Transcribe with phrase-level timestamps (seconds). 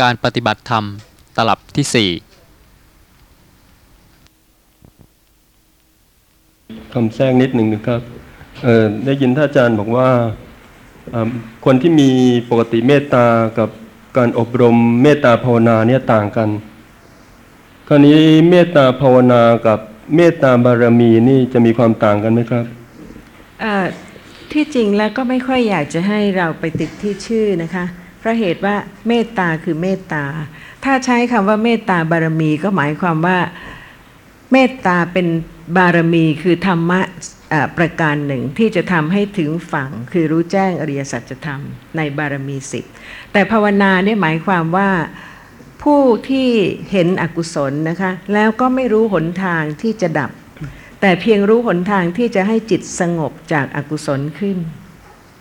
[0.00, 0.84] การปฏิบัติธรรม
[1.36, 2.10] ตลับที่สี่
[6.92, 8.00] คำแทรกนิดหนึ่งนะครับ
[8.62, 10.08] เอ่อได้ยินท่านอาจารย์บอกว่า
[11.14, 11.28] อ่า
[11.64, 12.10] คนที่มี
[12.50, 13.26] ปกติเมตตา
[13.58, 13.68] กับ
[14.16, 16.48] การอบรมเมตตาภาวนาเนี่ยต่างกัน
[17.88, 18.20] คราวนี้
[18.50, 19.78] เมตตาภาวนากับ
[20.16, 22.64] เมตตาบารมีนี่จะมีความต่างกันไหมครับ
[23.60, 23.86] เอ่อ
[24.52, 27.86] ที่จริงแล้วก็ไม่ค่อยอยากจะให้เราไปติดที่ชื่อนะคะ
[28.20, 28.76] เพราะเหตุว่า
[29.08, 30.24] เมตตาคือเมตตา
[30.84, 33.38] ถ้าใช้คำว่าเมตตาบารมีก็หมายความว่า
[34.52, 35.26] เมตตาเป็น
[35.76, 37.00] บารมีคือธรรมะ
[37.78, 41.60] ประการหนึ่งที่จะทำให้ถึงฝั่งคือรู้แจ้งอริยสัจธรรม
[41.96, 42.84] ในบารมีสิบ
[43.32, 44.90] แต่ภาวนาเนี่ยหมายความว่า
[45.82, 46.48] ผู้ที่
[46.92, 50.30] เห็นอกุศลนะคะแล้วก็ไม่รู้หนทางที่จะดับ
[51.00, 54.56] แต่เพียงรู้หนทางที่จะให้จิตสงบจากอากุศลขึ้น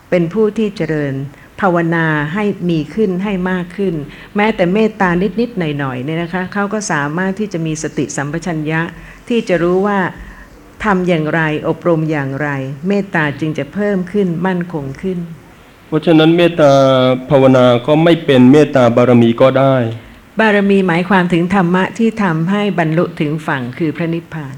[0.10, 1.14] เป็นผู้ที่เจริญ
[1.62, 3.96] ภาวนาให้มีขึ้นให้มากขึ้น
[4.36, 8.82] แม้แต่เมตตานิดๆหน่อยๆเนี่ยนะคะเขาก็สามารถที่จะมีสติสัมปชัญญะ
[9.30, 10.00] ที่จะรู้ว่า
[10.84, 12.50] ทำอย่างไรอบรมอย่างไร
[12.88, 15.20] เมตตาจึงจะเพิ่มขึ้นมั่นคงขึ้น
[15.88, 16.72] เพราะฉะนั้นเมตตา
[17.30, 19.76] ภาวนาก็ไม่เป็นเมตตาบารมีก็ได้
[20.40, 24.56] บารมีหมายความถึงธรรมะที่ทำให้บรรลุถึงฝั่งคือพระนิพพาน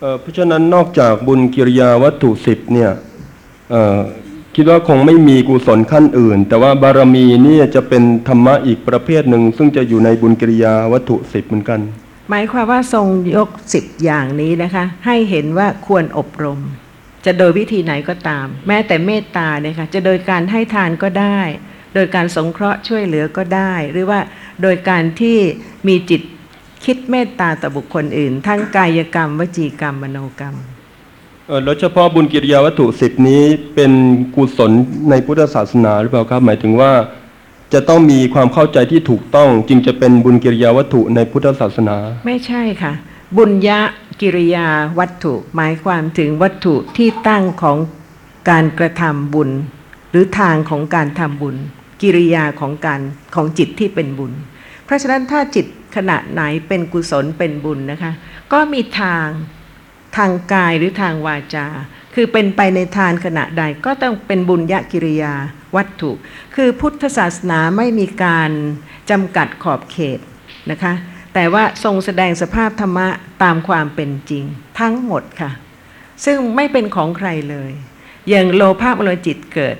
[0.00, 2.90] เอ่อเพราะฉะนั้นนอกจากบุญกิริยาวัตถุสิบเนี่ย
[3.70, 4.00] เอ่อ
[4.56, 11.80] คิดว่าคงไม่มีกุศลขั้นอื่น แต่ว่าบารมีนี่จะเป็นธรรมะอีกประเภทหนึ่ง ซึ่งจะอยู่ในบุญกิริยาวัตถุสิบเหมือนกัน
[12.30, 16.60] หมายความว่าทรงยกสิบอย่างนี้นะคะ ให้เห็นว่าควรอบรม
[17.24, 21.40] จะโดยวิธีไหนก็ตาม แม้แต่เมตตาเนี่ยค่ะจะโดยการให้ทานก็ได้
[21.94, 24.20] โดยการสงเคราะห์ช่วยเหลือก็ได้ หรือว่า
[24.62, 25.38] โดยการที่
[25.88, 26.22] มีจิต
[26.84, 30.56] คิดเมตตาต่อบุคคลอื่น ทั้งกายกรรม วจีกรรมมโนกรรม
[31.64, 33.42] แล้วเฉพาะบุญกิริยาวัตถุสิบนี้
[33.74, 33.92] เป็น
[34.34, 34.72] กุศล
[35.10, 36.92] ในพุทธศาสนาหรือเปล่าครับ หมายถึงว่า
[37.72, 41.96] จะต้องมีความเข้าใจที่ถูกต้องจึงจะเป็นบุญกิริยาวัตถุในพุทธศาสนา
[42.26, 42.92] ไม่ใช่ค่ะ
[43.36, 43.80] บุญญะ
[44.20, 44.66] กิริยา
[44.98, 47.76] วัตถุ หมายความถึงวัตถุที่ตั้งของ
[48.50, 49.50] การกระทำบุญ
[50.10, 51.56] หรือทางของการทำบุญ
[52.02, 53.00] กิริยาของการ
[53.34, 54.32] ของจิตที่เป็นบุญ
[54.84, 58.12] เพราะฉะนั้นถ้าจิตขณะไหนเป็นกุศลเป็นบุญนะคะ
[58.52, 59.26] ก็มีทาง
[60.16, 61.66] ทางกายหรือทางวาจา
[62.14, 65.34] คือเป็นไปในทานขณะใดก็ต้องเป็นบุญญกิริยา
[65.76, 66.10] วัตถุ
[66.54, 68.50] คือพุทธศาสนาไม่มีการ
[69.10, 70.18] จำกัดขอบเขต
[70.70, 70.92] นะคะ
[71.34, 73.08] แต่ว่าทรงแสดงสภาพธรรมะ
[73.42, 74.44] ตามความเป็นจริง
[74.80, 75.50] ทั้งหมดค่ะ
[76.24, 77.70] ซึ่งไม่เป็นของใครเลย
[78.28, 79.76] อย่างโลภะมูลจิตเกิด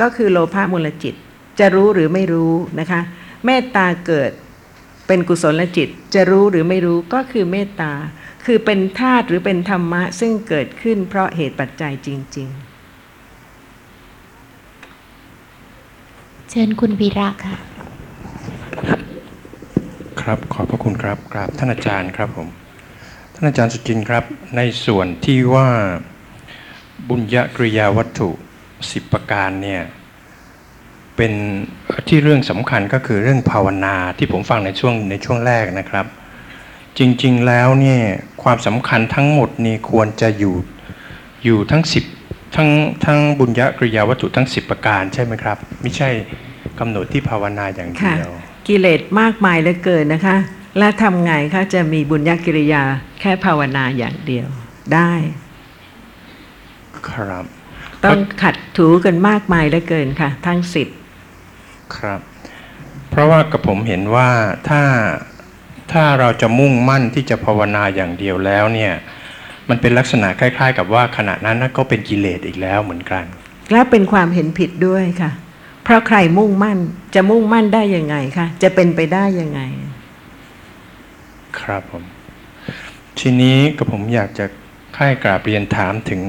[0.00, 1.14] ก็คือโลภะมูลจิต
[1.58, 3.00] จะรู้หรือไม่รู้นะคะ
[3.44, 4.30] เมตตาเกิด
[5.06, 7.92] เป็นกุศลจิต จะรู้หรือไม่รู้ก็คือเมตตา
[8.44, 12.58] คือเป็นธาตุหรือเป็นธรรมะ ซึ่งเกิดขึ้นเพราะเหตุปัจจัยจริง ๆ
[16.50, 17.56] เชิญคุณวีระค่ะ
[20.20, 22.48] ครับขอบพระคุณครับกราบท่านอาจารย์ครับผม
[23.34, 24.24] ท่านอาจารย์สุจินต์ครับ
[24.56, 25.68] ในส่วนที่ว่า
[27.08, 28.30] บุญญกริยาวัตถุ
[28.90, 29.82] สิบประการเนี่ย
[31.16, 31.32] เป็น
[32.08, 36.06] ที่เรื่องสำคัญก็คือเรื่องภาวนาที่ผมฟังในช่วงในช่วงแรกนะครับ
[36.98, 38.02] จริง ๆ แล้วเนี่ย
[38.42, 40.54] ความสำคัญทั้งหมดนี่ควรจะอยู่
[41.44, 42.04] อยู่ทั้งสิบ
[42.56, 42.68] ทั้ง
[43.04, 46.10] ทั้งบุญญกริยาวัตถุทั้งสิบประการใช่ไหมครับ ไม่ใช่
[46.78, 48.32] กำหนดที่ภาวนาอย่างค่ะเดียว
[48.68, 50.36] กิเลสมากมายเหลือเกินนะคะ
[50.78, 52.82] และทำไงคะจะมีบุญญกิริยา
[53.20, 54.46] แค่ภาวนาอย่างเดียว
[54.94, 55.12] ได้
[57.10, 57.44] ครับ
[58.04, 60.88] ต้องขัดถูกันมากมายเหลือเกินค่ะ ทั้งสิบ
[61.96, 62.20] ครับ
[63.10, 64.30] เพราะว่ากับผมเห็นว่า
[64.68, 64.82] ถ้า
[65.92, 68.92] ถ้าเราจะมุ่งมั่นที่จะภาวนาอย่างเดียวแล้วเนี่ย
[69.68, 73.24] มันเป็นลักษณะคล้าย ๆ กับว่าขณะนั้นน่ะก็เป็นกิเลสอีกแล้วเหมือนกัน
[73.72, 75.30] และเป็นความเห็นผิดด้วยค่ะ
[75.84, 76.78] เพราะใครมุ่งมั่น
[77.14, 79.60] จะมุ่งมั่นได้ยังไงคะจะเป็นไปได้ยังไง
[81.60, 82.04] ครับผม
[83.18, 84.44] ทีนี้กับผมอยากจะ
[84.96, 86.20] ค่ายกราบเรียนถามถึง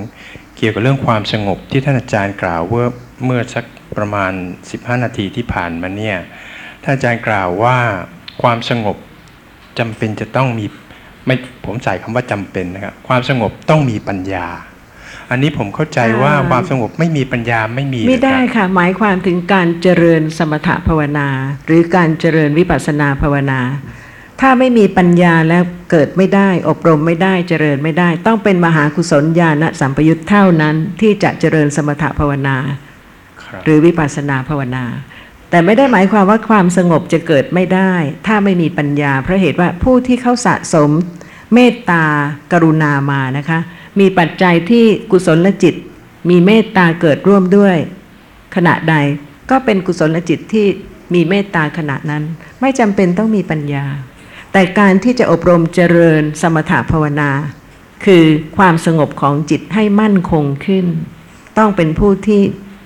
[0.58, 2.88] เกี่ยวกับเรื่องความสงบที่ท่านอาจารย์กล่าวเมื่อ
[3.26, 3.66] เมื่อสัก
[3.98, 4.32] ประมาณ
[4.68, 6.18] 15 นาทีที่ผ่านมาเนี่ย
[6.84, 7.78] ท่านอาจารย์กล่าวว่า
[8.42, 8.98] ความสงบ
[9.80, 10.66] จำเป็นจะต้องมี
[11.26, 11.36] ไม่
[11.66, 14.48] ผมใส่คำว่าจำเป็นนะครับความสงบต้องมีปัญญา
[15.32, 21.28] อันนี้ผมเข้าใจว่าอ่าความสงบไม่มีปัญญาไม่มี ไม่ได้นะครับค่ะ หมายความถึงการเจริญสมถภาวนา
[21.66, 23.60] หรือการเจริญวิปัสสนาภาวนา
[24.42, 32.58] ถ้าไม่มีปัญญาแล้วเกิดไม่ได้ อบรมไม่ได้เจริญไม่ได้ ต้องเป็นมหากุศลญาณสัมปยุตเท่านั้นที่จะเจริญสมถภาวนา
[33.44, 34.86] ครับหรือวิปัสสนาภาวนา
[35.54, 37.94] แต่ไม่ได้หมายความว่าความสงบจะเกิดไม่ได้
[38.28, 40.90] ถ้าไม่มีปัญญา เพราะเหตุว่าผู้ที่เขาสะสม
[41.54, 42.04] เมตตา
[42.52, 43.60] กรุณามานะคะ
[44.00, 45.76] มีปัจจัยที่กุศลจิต
[46.30, 47.78] มีเมตตาเกิดร่วมด้วย
[48.56, 48.96] ขณะใด
[49.50, 50.66] ก็เป็นกุศลจิตที่
[51.14, 52.24] มีเมตตาขณะนั้น
[52.62, 53.86] ไม่จำเป็นต้องมีปัญญา
[54.52, 57.32] แต่การที่จะอบรมเจริญสมถะภาวนา
[58.06, 58.26] คือ
[58.58, 60.86] ความสงบของจิตให้มั่นคงขึ้น
[61.58, 62.42] ต้องเป็นผู้ที่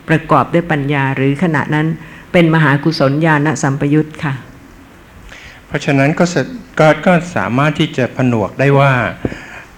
[0.10, 1.88] ประกอบด้วยปัญญาหรือขณะนั้น
[2.40, 4.34] เป็นมหากุศลญาณสัมปยุตค่ะ
[5.68, 6.42] เพราะฉะนั้นก็สะ
[6.80, 8.92] ก็ก็สามารถที่จะผนวกได้ว่า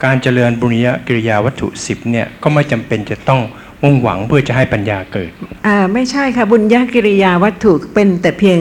[0.04, 3.42] การเจริญบุญญกิริยาวัตถุสิบเนี่ยก็ไม่จำเป็นจะต้อง
[3.84, 5.32] มุ่งหวังเพื่อจะให้ปัญญาเกิด
[5.68, 8.60] อ่าไม่ใช่ค่ะบุญญกิริยาวัตถุเป็นแต่เพียง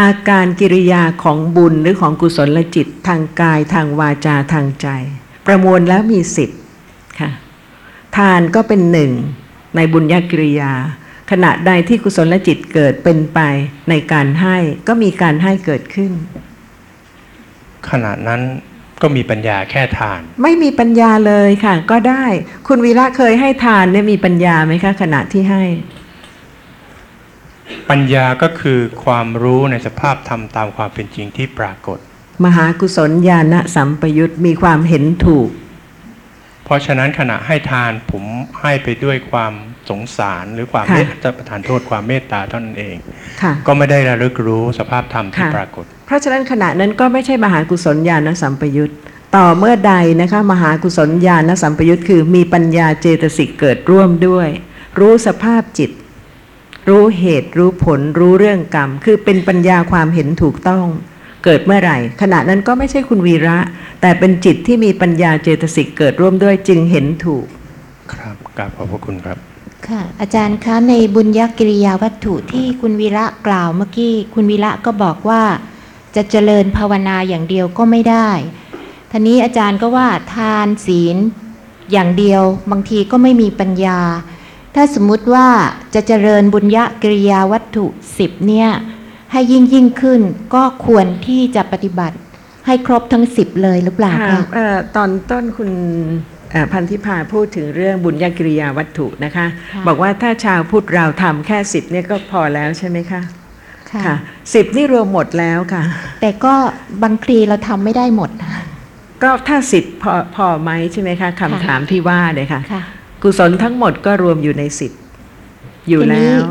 [0.00, 4.88] อาการกิริยาของบุญหรือของกุศลจิตทางกายทางวาจาทางใจ
[5.46, 6.50] ประมวลแล้วมีสิบ
[7.20, 7.30] ค่ะ
[8.16, 9.10] ทานก็เป็นหนึ่ง
[9.76, 10.72] ในบุญญกิริยา
[11.30, 13.40] ขณะใดที่กุศลจิตเกิดเป็นไป
[13.90, 14.56] ในการให้
[14.88, 16.12] ก็มีการให้เกิดขึ้น
[17.90, 18.42] ขณะนั้น
[19.02, 22.24] ก็มีปัญญาแค่ทาน ไม่มีปัญญาเลยค่ะ ก็ได้
[22.66, 25.64] คุณวีระเคยให้ทานเนี่ยมีปัญญาไหมคะ ขณะที่ให้
[27.90, 31.98] ปัญญาก็คือความรู้ในสภาพธรรมตามความเป็นจริงที่ปรากฏ
[32.44, 35.48] มหากุศลญาณสัมปยุตมีความเห็นถูก
[36.64, 38.24] เพราะฉะนั้นขณะให้ทานผม
[38.60, 39.52] ให้ไปด้วยความ
[39.90, 42.96] สงสารหรือความค่ะเมตตาประทานโทษความเมตตาเท่านั้นเอง
[43.42, 48.92] ค่ะก็ไม่ได้ระลึกรู้สภาพธรรมที่ค่ะปรากฏ เพราะฉะนั้นขณะนั้นก็ไม่ใช่มหากุศลญาณสัมปยุต
[49.36, 54.48] ต่อเมื่อใดนะคะมหากุศลญาณสัมปยุตคือมีปัญญาเจตสิกเกิดร่วมด้วย
[54.98, 55.90] รู้สภาพจิต
[56.88, 60.86] รู้เหตุรู้ผลรู้เรื่องกรรม คือเป็นปัญญาความเห็นถูกต้อง
[61.44, 63.58] เกิดเมื่อไหร่ ขณะนั้นก็ไม่ใช่คุณวีระ
[64.00, 67.46] แต่เป็นจิตที่มีปัญญาเจตสิกเกิดร่วมด้วยจึงเห็นถูก
[68.12, 69.38] ครับกราบขอบพระคุณครับ
[69.86, 75.42] ค่ะ อาจารย์คะในบุญญกิริยาวัตถุที่คุณวีระกล่าวเมื่อกี้ คุณวีระก็บอกว่า
[76.16, 78.28] จะเจริญภาวนาอย่างเดียวก็ไม่ได้
[79.10, 81.16] ทีนี้อาจารย์ก็ว่าทานศีล
[81.92, 84.00] อย่างเดียว บางทีก็ไม่มีปัญญา
[84.74, 85.46] ถ้าสมมุติว่า
[85.94, 87.86] จะเจริญบุญญกิริยาวัตถุ
[88.18, 88.68] สิบเนี่ย
[89.32, 90.20] ให้ยิ่งยิ่งขึ้น
[90.54, 92.16] ก็ควรที่จะปฏิบัติ
[92.66, 95.70] ให้ครบทั้งสิบเลยหรือเปล่าคะคะตอนต้นคุณ
[96.72, 103.20] พันธิพาพูดถึงเรื่องบุญญกิริยาวัตถุนะคะค่ะบอกว่าถ้าชาวพุทธเราทำแค่สิบเนี่ยก็พอแล้วใช่ไหมคะ
[103.90, 104.16] ค่ะค่ะ
[104.54, 105.82] สิบนี่รวมหมดแล้วค่ะ
[106.20, 106.54] แต่ก็
[107.02, 108.50] บางทีเราทำไม่ได้หมดนะ
[109.22, 112.82] ก็ถ้าสิบพอพอไหมใช่ไหมคะคำถามที่ว่าเลยค่ะค่ะ
[113.22, 114.92] กุศลทั้งหมดก็รวมอยู่ในสิบ
[115.88, 116.42] อยู่ทีแล้นี้ว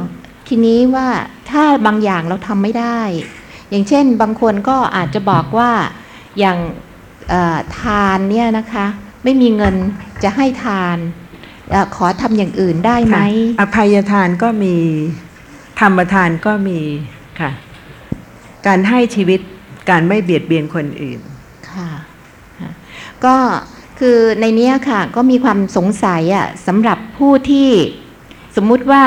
[0.47, 1.07] ทีนี้ว่า
[1.51, 2.99] ถ้าบางอย่างเราทำไม่ได้
[3.69, 5.71] อย่างเช่นบางคนก็อาจจะบอกว่า
[6.39, 6.57] อย่าง
[7.29, 8.87] เอ่อทานเนี่ยนะคะ
[9.29, 9.75] ไม่มีเงิน
[10.23, 10.97] จะให้ทาน
[11.71, 14.75] เออขอทำอย่างอื่นได้ไหมค่ะอภัยทานก็มี
[15.79, 16.79] ธรรมทานก็มี
[17.39, 17.51] ค่ะ
[18.67, 19.39] การให้ชีวิต
[19.89, 21.19] การไม่เบียดเบียนคนอื่น
[21.71, 21.89] ค่ะ
[22.59, 22.71] ค่ะ
[23.25, 23.35] ก็
[23.99, 27.69] คือในเนี้ยค่ะก็มีความสงสัยอะสำหรับผู้ที่
[28.55, 29.03] สมมุติว่า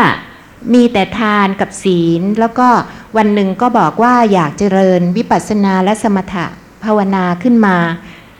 [0.75, 2.69] มีแต่ทานกับศีล แล้วก็
[3.17, 6.46] วันหนึ่งก็บอกว่าอยากเจริญวิปัสสนาและสมถะ
[6.84, 7.76] ภาวนาขึ้นมา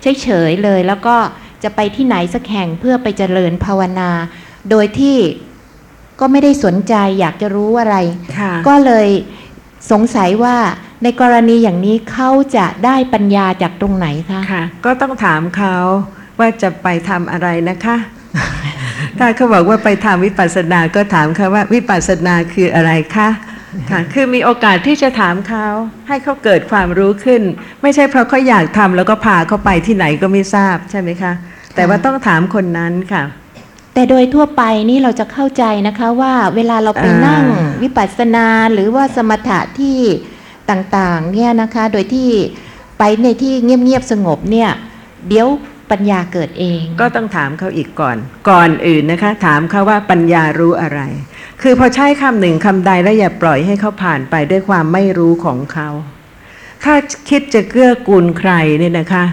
[0.03, 1.17] เฉยๆเลย แล้วก็
[1.65, 4.11] จะไปที่ไหนสักแห่งเพื่อไปเจริญภาวนา
[4.71, 5.17] โดยที่
[6.21, 7.97] ก็ไม่ได้สนใจอยากจะรู้อะไร
[8.39, 9.09] ค่ะก็เลย
[9.91, 10.57] สงสัยว่า
[11.03, 15.77] ในกรณีอย่างนี้เขาจะได้ปัญญาจากตรงไหนคะค่ะก็ต้องถามเขา
[16.39, 17.97] ว่าจะไปทำอะไรนะคะ
[19.19, 23.29] ถ้าเขาบอกว่าไปทำวิปัสสนา ก็ถามเขาว่าวิปัสสนาคืออะไรคะ
[23.91, 25.67] ค่ะคือมีโอกาสที่จะถามเขา
[26.09, 27.43] ให้เขาเกิดความรู้ขึ้น
[27.83, 31.33] ไม่ใช่เพราะเขาอยากทำแล้วก็พาเขาไปที่ไหนก็ไม่ทราบใช่ไหมคะ
[31.75, 33.25] แต่ว่าต้องถามคนนั้นค่ะ
[33.95, 37.45] แต่โดยทั่วไปนี่เราจะเข้าใจนะคะว่าเวลาเราไปอ่านั่นั่ง
[37.83, 39.99] วิปัสสนาหรือว่าสมถะที่
[40.71, 42.29] ต่างๆเนี่ยนะคะ โดยที่
[42.99, 44.71] ไปในที่เงียบๆสงบเนี่ย
[45.29, 45.49] เดี๋ยว
[45.91, 48.17] ปัญญาเกิดเอง ก็ต้องถามเขาอีกก่อน
[48.51, 51.01] ก่อนอื่นนะคะ ถามเขาว่าปัญญารู้อะไร
[51.63, 55.89] คือพอใช้คำหนึ่งคำใดแล้วอย่าปล่อยให้เขาผ่านไปด้วยความไม่รู้ของเขา
[56.85, 56.95] ถ้า
[57.29, 59.25] คิดจะเกื้อกูลใครเนี่ยนะคะ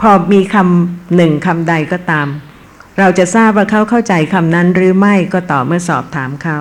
[0.00, 2.28] พอมีคำหนึ่งคำใดก็ตาม
[2.98, 6.58] เราจะทราบว่าเขาเข้าใจคำนั้นหรือไม่ก็ต่อเมื่อสอบถามเขา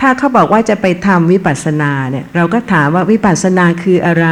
[0.00, 4.28] ถ้าเขาบอกว่าจะไปทำวิปัสสนาเนี่ยเราก็ถามว่าวิปัสสนาคืออะไร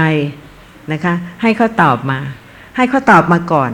[0.92, 2.18] นะคะ ให้เขาตอบมา
[2.76, 3.72] ให้เขาตอบมาก่อน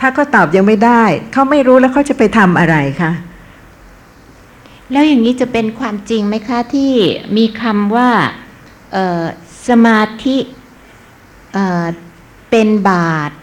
[0.00, 3.12] ถ้าเขาตอบยังไม่ได้ เขาไม่รู้แล้วเขาจะไปทำอะไรคะ
[4.92, 6.92] แล้วอย่างนี้จะเป็นความจริงไหมคะที่
[7.36, 8.10] มีคำว่า
[9.68, 10.36] สมาธิ
[11.52, 13.34] เเป็นบาตร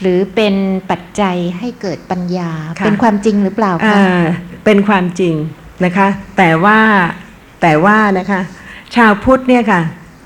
[0.00, 0.54] หรือเป็น
[0.90, 4.24] ปัจจัยให้เกิดปัญญาค่ะเป็นความจริงหรือเปล่าคะอ่า
[4.64, 5.34] เป็นความจริง
[5.84, 6.80] นะคะ แต่ว่า
[7.62, 8.40] แต่ว่านะคะ
[8.96, 9.82] ชาวพุทธเนี่ยค่ะ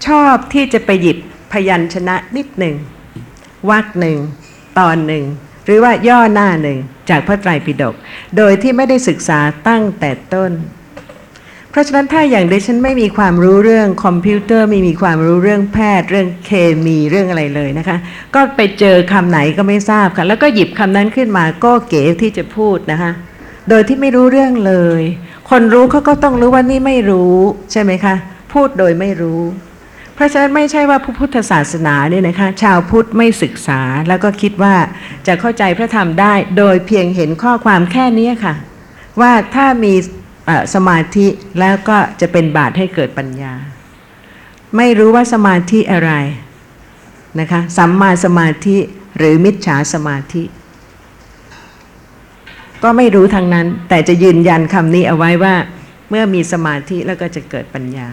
[0.07, 1.19] ชอบที่จะไปหยิบ
[1.52, 2.75] พยัญชนะนิดหนึ่ง
[3.71, 4.17] วรรคหนึ่ง
[4.79, 5.25] ตอนหนึ่ง
[5.64, 6.79] หรือว่าย่อหน้าหนึ่ง
[7.11, 7.95] จากพระไตรปิฎก
[8.37, 10.52] โดยที่ไม่ได้ศึกษาตั้งแต่ต้น
[11.73, 16.50] เพราะฉะนั้นถ้าอย่างดิฉันไม่มีความรู้เรื่องคอมพิวเตอร์ไม่มีความรู้เรื่องแพทย์ เรื่องเค
[16.85, 17.97] มีเรื่องอะไรเลยนะคะ
[18.35, 23.11] ก็ไปเจอคำไหนก็ไม่ทราบค่ะ แล้วก็หยิบคำนั้นขึ้นมาก็เก๋ที่จะพูดนะคะ
[23.69, 25.02] โดยที่ไม่รู้เรื่องเลย
[25.50, 27.35] คนรู้เขาก็ต้องรู้ว่านี่ไม่รู้
[27.73, 28.14] ใช่ไหมคะ
[28.52, 29.41] พูดโดยไม่รู้
[30.14, 34.75] เพราะฉะนั้นไม่ใช่ว่าพระพุทธศาสนาเนี่ยนะคะ ชาวพุทธไม่ศึกษาแล้วก็คิดว่า
[35.26, 38.55] จะเข้าใจพระธรรมได้ โดยเพียงเห็นข้อความแค่นี้ค่ะ
[39.21, 39.95] ว่าถ้ามี
[40.75, 41.27] สมาธิ
[41.59, 43.53] แล้วก็จะเป็นบาตให้เกิดปัญญา
[44.77, 46.13] ไม่รู้ว่าสมาธิอะไร
[47.41, 48.77] นะคะสัมมาสมาธิ
[49.19, 50.43] หรือมิจฉาสมาธิ
[52.83, 55.55] ก็ไม่รู้ทางนั้น แต่จะยืนยันคำนี้เอาไว้ว่า
[56.11, 58.09] เมื่อมีสมาธิแล้วก็จะเกิดปัญญา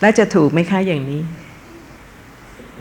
[0.00, 1.22] แล้วจะถูกไหมคะอย่างนี้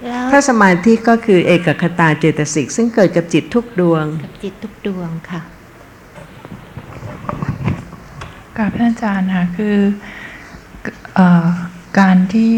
[0.04, 5.42] แล้วถ้าสมาธิก็คือเอกคตาเจตสิกซึ่งเกิดกับจิตทุกดวง กับจิตทุกดวงค่ะ
[8.58, 9.78] กราบท่านอาจารย์ค่ะคือ
[11.18, 11.20] อ
[12.00, 12.56] การที่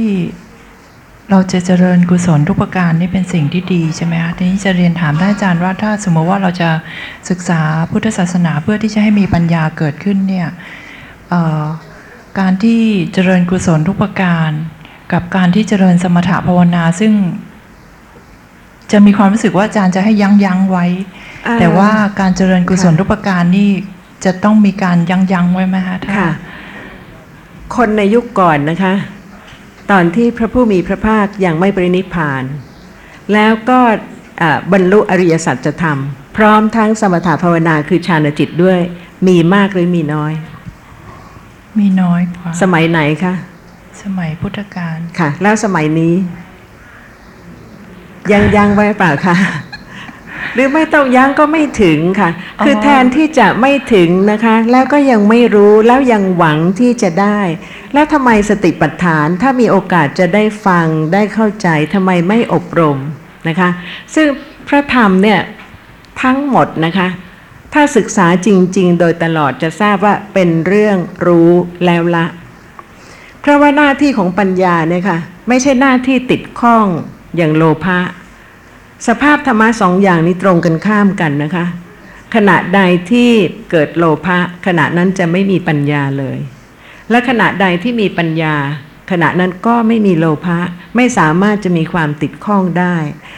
[1.29, 6.69] เราจะเจริญกุศลทุกประการนี่เป็นสิ่งที่ดีใช่ไหมคะทีนี้จะเรียนถามท่านอาจารย์ว่าถ้าสมมติว่าเราจะ
[7.29, 10.47] ศึกษาพุทธศาสนาเพื่อที่จะให้มีปัญญาเกิดขึ้นเนี่ย
[12.39, 12.81] การที่
[13.13, 14.49] เจริญกุศลทุกประการ
[15.13, 17.13] กับการที่เจริญสมถะภาวนาซึ่ง
[18.91, 20.85] จะมีความรู้สึกว่าอาจารย์จะให้ยั้งยั้งไว้
[21.59, 23.69] แต่ว่าการเจริญกุศลทุกประการนี่
[24.25, 26.29] จะต้องมีการยั้งยั้งๆไว้ไหมคะถ้าค่ะ
[27.75, 28.93] คนในยุคก่อนนะคะ
[29.91, 32.43] ตอนที่พระผู้มีพระภาคยังไม่ปรินิพพาน
[33.33, 33.79] แล้วก็
[34.41, 35.99] อ่าบรรลุอริยสัจธรรม
[36.37, 38.79] พร้อมทั้งสมถภาวนาคือฌานจิตด้วย
[39.27, 40.33] มีมากหรือมีน้อย
[41.79, 43.33] มีน้อยกว่าสมัยไหนคะ
[44.03, 46.13] สมัยพุทธกาลค่ะ แล้วสมัยนี้
[48.31, 49.35] ยังยังไว้เปล่าคะ
[50.53, 52.29] หรือไม่ต้องยังก็ไม่ถึงค่ะ
[52.65, 57.39] คือแทนที่จะไม่ถึงนะคะ แล้วก็ยังไม่รู้แล้วยังหวังที่จะได้
[57.93, 62.97] แล้วทำไมสติปัฏฐานถ้ามีโอกาสจะได้ฟังได้เข้าใจทำไมไม่อบรม
[63.47, 63.69] นะคะ
[64.15, 64.27] ซึ่ง
[64.67, 65.39] พระธรรมเนี่ย
[66.23, 67.07] ทั้งหมดนะคะ
[67.73, 71.51] ถ้าศึกษาจริง ๆ โดยตลอดจะทราบว่าเป็นเรื่องรู้
[71.85, 72.25] แล้วละ
[73.41, 75.17] เพราะว่าหน้าที่ของปัญญาเนี่ยค่ะ
[75.49, 76.87] ไม่ใช่หน้าที่ติดข้อง
[77.37, 77.99] อย่างโลภะ
[79.07, 81.65] สภาพธรรมะสองอย่างนี้ตรงกันข้ามกันนะคะ
[82.35, 82.81] ขณะใด
[83.11, 83.31] ที่
[83.71, 86.37] เกิดโลภะขณะนั้นจะไม่มีปัญญาเลย
[87.09, 88.55] และขณะใดที่มีปัญญา
[89.11, 90.59] ขณะนั้นก็ไม่มีโลภะ
[90.95, 92.95] ไม่สามารถจะมีความติดข้องได้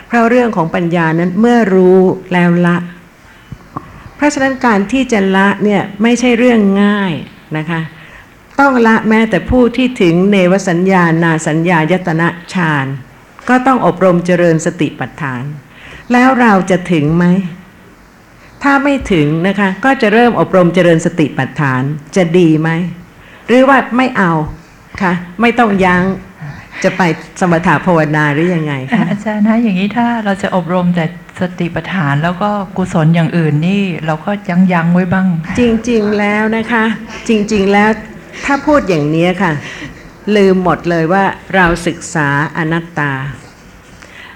[0.07, 2.00] เพราะเรื่องของปัญญานั้นเมื่อรู้
[2.34, 2.77] แล้วละ
[4.15, 7.13] เพราะฉะนั้นการที่จะละเนี่ยไม่ใช่เรื่องง่าย
[7.57, 7.81] นะคะ
[8.60, 12.88] ต้องละแม้แต่ผู้ที่ถึงเนวสัญญานาสัญญายตนะฌาน
[13.49, 15.43] ก็ต้องอบรมเจริญสติปัฏฐาน
[16.13, 17.25] แล้วเราจะถึงไหม
[18.63, 21.81] ถ้าไม่ถึงนะคะ ก็จะเริ่มอบรมเจริญสติปัฏฐาน
[22.15, 22.69] จะดีไหม
[23.47, 24.31] หรือว่าไม่เอา
[25.01, 26.03] คะไม่ต้องยัง้ง
[26.83, 27.01] จะไป
[27.39, 31.05] สมถะภาวนาหรือยังไงคะอาจารย์นะอย่างนี้ถ้าเราจะอบรมแต่
[31.41, 35.27] สติปัฏฐานแล้วก็กุศลอย่างอื่นนี่เราก็ยั้งยั้งๆไว้บ้าง
[35.59, 36.85] จริง ๆ แล้วนะคะ
[37.29, 37.89] จริง ๆ แล้ว
[38.45, 39.53] ถ้าพูดอย่างนี้ค่ะ
[40.36, 41.24] ลืมหมดเลยว่า
[41.55, 42.27] เราศึกษา
[42.58, 43.12] อนัตตา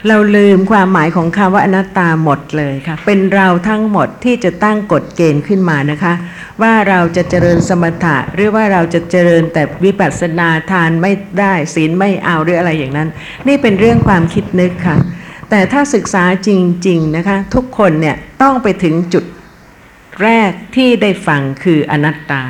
[0.08, 6.14] เราลืมความหมายของคำว่าอนัตตาหมดเลยค่ะ เป็นเราทั้งหมดที่จะตั้งกฎเกณฑ์ขึ้นมานะคะ
[6.62, 13.10] ว่าเราจะเจริญสมถะหรือว่าเราจะเจริญแต่วิปัสสนาทานไม่ได้ศีลไม่เอาหรืออะไรอย่างนั้น
[13.48, 14.98] นี่เป็นเรื่องความคิดนึกค่ะ
[15.50, 16.50] แต่ถ้าศึกษาจ
[16.88, 19.26] ริง ๆนะคะ ทุกคนเนี่ยต้องไปถึงจุด
[20.24, 22.44] แรกที่ได้ฟังคืออนัตตา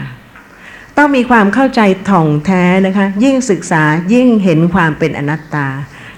[1.02, 5.68] ต้องมีความเข้าใจถ่องแท้นะคะ ยิ่งศึกษายิ่งเห็นความเป็นอนัตตา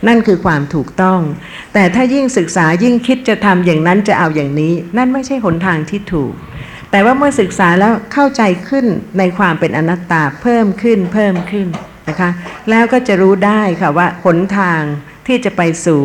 [0.08, 1.20] นั่นคือความถูกต้อง
[1.74, 6.34] แต่ถ้ายิ่งศึกษายิ่งคิดจะทำอย่างนั้นจะเอาอย่างนี้ นั่นไม่ใช่หนทางที่ถูก
[6.92, 8.86] แต่ว่าเมื่อศึกษาแล้วเข้าใจขึ้น
[9.18, 11.68] ในความเป็นอนัตตาเพิ่มขึ้นเพิ่มขึ้น
[12.10, 12.30] นะคะ
[12.70, 14.82] แล้วก็จะรู้ได้ค่ะว่าหนทาง
[15.28, 16.04] ที่จะไปสู่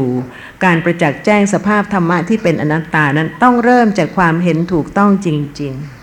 [0.64, 5.28] การประจักษ์แจ้งสภาพธรรมะที่เป็นอนัตตานั้นต้องเริ่มจากความเห็นถูกต้องจ
[5.62, 5.95] ริง ๆ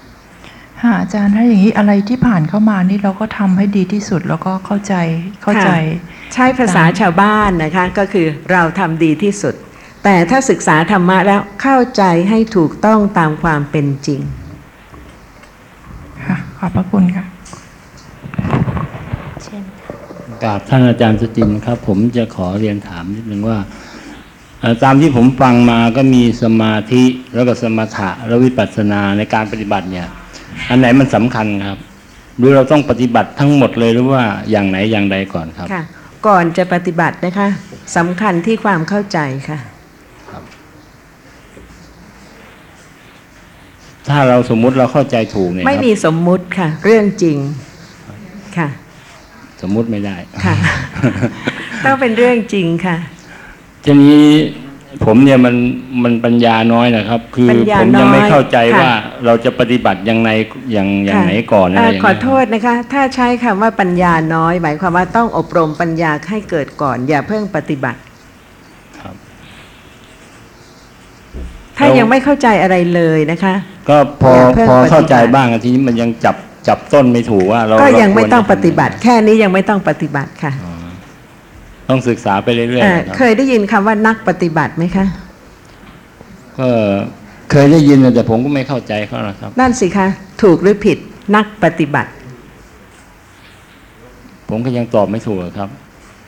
[0.83, 4.95] ค่ะอาจารย์ถ้าอย่างนี้อะไรที่ผ่านเข้ามานี่เราก็ทำให้ดีที่สุดแล้วก็เข้าใจ
[5.43, 5.69] เข้าใจ
[6.33, 9.55] ใช้ภาษาชาวบ้านนะคะก็คือเราทำดีที่สุด
[10.03, 14.21] แต่ถ้าศึกษาธรรมะแล้วเข้าใจให้ถูกต้องตามความเป็นจริง
[16.27, 17.25] ค่ะขอบพระคุณค่ะ
[19.43, 19.63] เช่น
[20.43, 23.57] กราบท่านอาจารย์สุจินต์ครับ ผมจะขอเรียนถามนิดนึงว่า
[24.59, 30.07] เอ่อตามที่ผมฟังมาก็มีสมาธิแล้วก็สมถะและวิปัสสนาในการปฏิบัติเนี่ย
[30.69, 31.79] อันไหนมันสำคัญครับ
[32.38, 35.83] หรือเราต้องปฏิบัติทั้งหมดเลยหรือว่าอย่างไหนอย่างใดก่อนครับค่ะ
[36.27, 37.48] ก่อนจะปฏิบัตินะคะ
[37.98, 39.19] สำคัญที่ความเข้าใจ
[39.50, 39.60] ค่ะ
[44.10, 47.38] ถ้าเราสมมุติเราเข้าใจถูกเนี่ยคไม่รับมีสมมุติค่ะ เรื่องจริง
[48.57, 48.67] ค่ะ
[49.62, 50.55] สมมุติไม่ได้ค่ะ
[51.86, 52.98] ต้องเป็นเรื่องจริงค่ะ
[53.83, 54.19] ทีนี้
[55.05, 55.55] ผมเนี่ยมัน
[56.03, 58.91] มันปัญญาน้อยนะครับ คือปัญญาผมยังไม่น้อยเข้าใจค่ะ ว่า
[59.25, 60.29] เราจะปฏิบัติยังไง
[60.71, 68.00] อย่างอย่างค่ะไหนก่อนอะไรเอ่ออย่างขอเงี้ยโทษนะคะ ถ้าใช้คำว่าปัญญาน้อย หมายความว่าต้องอบรมปัญญาให้เกิดก่อน อย่าเพิ่งปฏิบัติ
[69.01, 69.15] ครับ
[71.77, 73.53] ถ้ายังไม่เข้าใจอะไรเลยนะคะ
[73.89, 76.35] ก็พออย่าเพิ่งพอเข้าใจปฏิบัติ บ้างอะทีนี้มันยังจับ
[76.67, 80.72] จับต้นไม่ถูกว่าเราก็เรายังไม่ควรต้องจะปฏิบัติ แค่นี้ยังไม่ต้องปฏิบัติค่ะ อ๋อ
[81.89, 85.05] ต้องศึกษาไปเรื่อยเอ่อๆนะเคครับยได้ยินคำว่านักปฏิบัติไหมคะ
[86.59, 86.69] ก็
[87.51, 90.07] เคยได้ยินแต่ผมก็ไม่เข้าใจเขานะครับนั่นสิคะ
[90.41, 90.97] ถูกหรือผิด
[91.35, 92.11] นักปฏิบัติ
[94.49, 95.69] ผมก็ยังตอบไม่ถูกอะครับ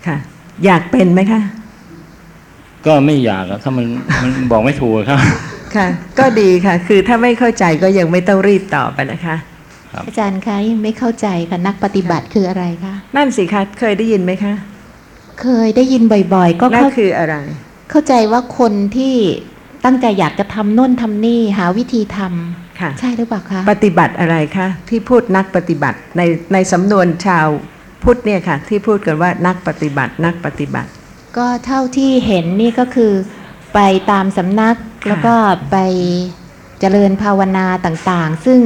[0.07, 0.17] ค่ะ
[0.65, 1.41] อยากเป็นไหมคะ
[2.85, 3.85] ก็ไม่อยากอะถ้ามัน
[4.23, 5.19] มันบอกไม่ถูกอะครับ
[5.75, 5.87] ค่ะ
[6.19, 9.35] ก็ดีค่ะ คือถ้าไม่เข้าใจก็ยังไม่ต้องรีบตอบอะนะคะ
[10.07, 14.53] อาจารย์คะยังไม่เข้าใจค่ะนักปฏิบัติคืออะไรคะนั่นสิคะเคยได้ยินไหมคะ
[15.41, 17.35] เคยได้ยินบ่อยๆ ก็นั่นเข้าคืออะไร
[17.89, 19.15] เข้าใจว่าคนที่
[19.85, 26.21] ตั้งใจอยากจะทำโน่นทำนี่หาวิธีทำค่ะใช่หรือเปล่าคะปฏิบัติอะไรคะที่พูดนักปฏิบัติใน
[26.53, 27.47] ในสำนวนชาว
[28.03, 30.89] พุทธเนี่ยค่ะ ที่พูดกันว่านักปฏิบัตินักปฏิบัติ
[31.37, 33.13] ก็เท่าที่เห็นนี่ก็คือ
[33.73, 33.79] ไป
[34.11, 34.75] ตามสำนัก
[35.07, 35.35] แล้วก็
[35.71, 35.77] ไป
[36.79, 38.59] เจริญภาวนาต่างๆ ซึ่ง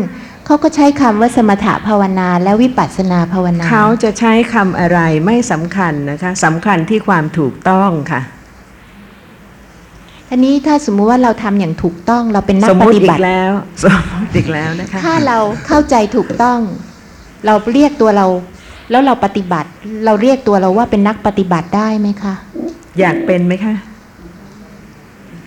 [0.49, 8.21] เขาก็ใช้คำว่าสมถะภาวนาและวิปัสสนาภาวนา เขาจะใช้คำอะไรไม่สำคัญนะคะสำคัญที่ความถูกต้องค่ะ
[10.29, 13.51] ทีนี้ถ้าสมมุติว่าเราทำอย่างถูกต้องเราเป็นนักสมปมุติฏิอีบักติแล้ว
[13.83, 15.37] สมมติอีกแล้วนะคะถ้าเรา
[15.67, 16.59] เข้าใจถูกต้อง
[17.45, 18.25] เราเรียกตัวเรา
[18.91, 19.69] แล้วเราปฏิบัติ
[20.05, 22.33] เราเรียกตัวเราว่าเป็นนักปฏิบัติได้ไหมคะ
[22.99, 23.75] อยากเป็นไหมคะ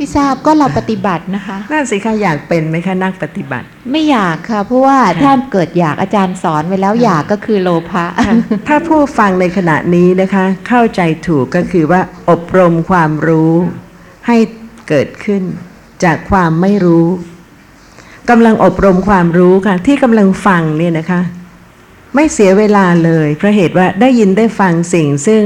[0.03, 8.35] พี่ทราบก็เราปฏิบัตินะคะนั่นสิคะอยากเป็นไหมคะนักปฏิบัติ ไม่อยากค่ะ เพราะว่าถ้าเกิดอยากอาจารย์สอนไว้แล้วอยากก็คือโลภะค่ะ
[8.69, 13.53] ถ้าผู้ฟังในขณะนี้นะคะ เข้าใจถูกก็คือว่าอบรมความรู้
[14.27, 14.37] ให้
[14.89, 15.43] เกิดขึ้น
[16.05, 17.07] จากความไม่รู้
[18.31, 21.21] กำลังอบรมความรู้ค่ะ ที่กำลังฟังเนี่ยนะคะ
[22.15, 25.43] ไม่เสียเวลาเลยเพราะเหตุว่าได้ยินได้ฟังสิ่งซึ่ง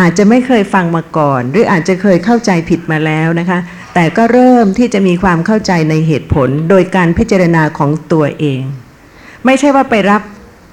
[0.00, 3.58] อาจจะไม่เคยฟังมาก่อน หรืออาจจะเคยเข้าใจผิดมาแล้วนะคะ
[3.94, 8.62] แต่ก็เริ่มที่จะมีความเข้าใจในเหตุผล โดยการพิจารณาของตัวเอง
[9.44, 10.22] ไม่ใช่ว่าไปรับ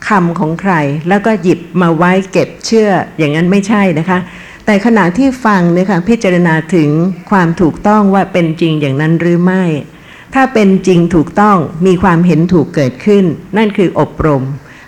[0.08, 0.74] คำของใคร
[1.10, 4.20] แล้วก็หยิบมาไว้เก็บเชื่ออย่างนั้นไม่ใช่นะคะ
[4.66, 6.90] แต่ขณะที่ฟังเนี่ยค่ะพิจารณาถึง
[7.32, 9.64] ความถูกต้องว่าเป็นจริงอย่างนั้นหรือไม่
[10.34, 13.24] ถ้าเป็นจริงถูกต้องมีความเห็นถูกเกิดขึ้น
[13.58, 14.44] นั่นคืออบรม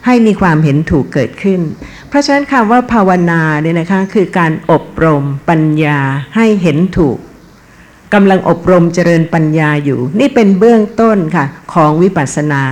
[0.08, 1.62] ให้มีความเห็นถูกเกิดขึ้น
[2.10, 6.00] เพราะฉะนั้นคำว่าภาวนาเนี่ยนะคะคือการอบรมปัญญา
[6.36, 7.18] ให้เห็นถูก
[8.14, 12.64] กำลังอบรมเจริญปัญญาอยู่ นี่เป็นเบื้องต้นค่ะของวิปัสสนา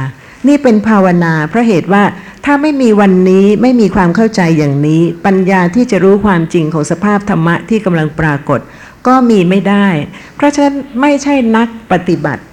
[0.48, 2.04] นี่เป็นภาวนา เพราะเหตุว่า
[2.46, 8.60] ถ้าไม่มีวันนี้ไม่มีความเข้าใจอย่างนี้ ปัญญาที่จะรู้ความจริงของสภาพธรรมะที่กำลังปรากฏ
[9.08, 9.88] ก็มีไม่ได้
[10.36, 12.44] เพราะฉะนั้นไม่ใช่นักปฏิบัติ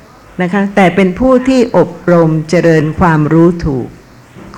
[0.42, 3.88] นะคะแต่เป็นผู้ที่อบรมเจริญความรู้ถูก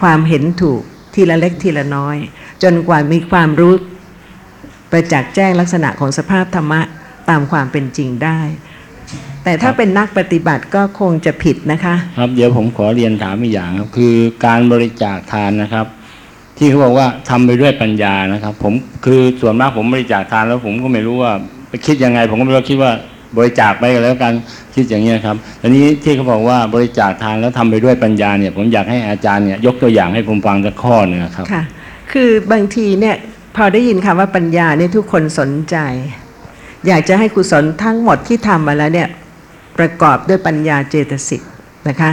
[0.04, 0.80] ความเห็นถูก
[1.14, 2.16] ทีละเล็กทีละน้อย
[2.62, 3.74] จนกว่ามีความรู้
[4.90, 6.80] ประจักษ์แจ้งลักษณะของสภาพธรรมะ
[7.28, 8.38] ตามความเป็นจริงได้
[9.44, 14.14] แต่ถ้าเป็นนักปฏิบัติก็คงจะผิดนะคะ ครับเดี๋ยวผมขอเรียนถามอีกอย่างครับคือ
[14.46, 15.86] การบริจาคทานนะครับ
[16.58, 21.32] ที่เขาบอกว่าทำไปด้วยปัญญานะครับ ผมคือส่วนมากผมบริจาคทานแล้วผมก็ไม่รู้ว่า
[21.68, 22.92] ไปคิดยังไง ผมก็ไม่รู้คิดว่า
[23.36, 24.32] บริจาคไปแล้วกัน
[24.74, 31.62] คิดอย่างนี้ครับทีนี้ที่เขาบอกว่าบริจาคทานแล้วทำไปด้วยปัญญาเนี่ย ผมอยากให้อาจารย์เนี่ยยกตัวอย่างให้ผมฟังสักข้อหนึงครับค่ะ
[32.12, 33.16] คือบางทีเนี่ย
[33.56, 35.76] พอได้ยินคำว่าปัญญาเนี่ยทุกคนสนใจ
[36.86, 39.08] อยากจะให้กุศลทั้งหมดที่ทำมาแล้วเนี่ย
[39.78, 41.42] ประกอบด้วยปัญญาเจตสิก
[41.88, 42.10] นะคะ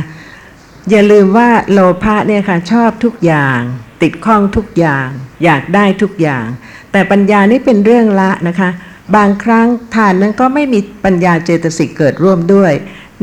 [0.90, 3.60] อย่าลืมว่าโลภะเนี่ยค่ะชอบทุกอย่าง
[4.02, 5.08] ติดข้องทุกอย่าง
[5.44, 6.46] อยากได้ทุกอย่าง
[6.92, 8.70] แต่ปัญญานี่เป็นเรื่องละนะคะ
[9.16, 12.74] บางครั้งทานนั้นก็ไม่มีปัญญาเจตสิกเกิดร่วมด้วย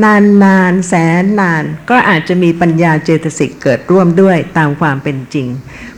[0.05, 5.47] นานนานแสนนานก็อาจจะมีปัญญาเจตสิกเกิดร่วมด้วยตามความเป็นจริง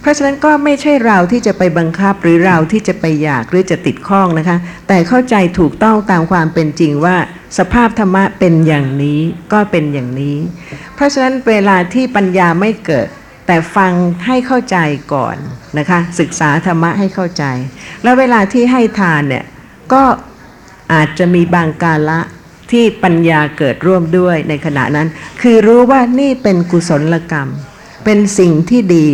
[0.00, 4.56] เพราะฉะนั้นก็ไม่ใช่เราที่จะไปบังคับหรือเราที่จะไปอยากหรือจะติดข้องนะคะ
[4.88, 7.16] แต่เข้าใจถูกต้องตามความเป็นจริงว่า
[7.58, 9.20] สภาพธรรมะเป็นอย่างนี้
[9.52, 10.36] ก็เป็นอย่างนี้
[10.94, 13.08] เพราะฉะนั้นเวลาที่ปัญญาไม่เกิด
[13.46, 13.92] แต่ฟัง
[14.26, 14.78] ให้เข้าใจ
[15.14, 15.36] ก่อน
[15.78, 17.44] นะคะ ศึกษาธรรมะให้เข้าใจ
[18.02, 19.44] แล้วเวลาที่ให้ทานเนี่ย
[19.92, 20.04] ก็
[20.92, 22.20] อาจจะมีบางกาละ
[22.70, 25.08] ที่ปัญญาเกิดร่วมด้วยในขณะนั้น
[25.42, 27.48] คือรู้ว่านี่เป็นกุศลกรรม
[28.04, 29.08] เป็นสิ่งที่ดี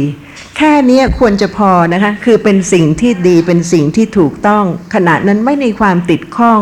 [0.56, 6.60] แค่นี้ควรจะพอนะคะ คือเป็นสิ่งที่ดีเป็นสิ่งที่ถูกต้อง ขณะนั้นไม่มีความติดข้อง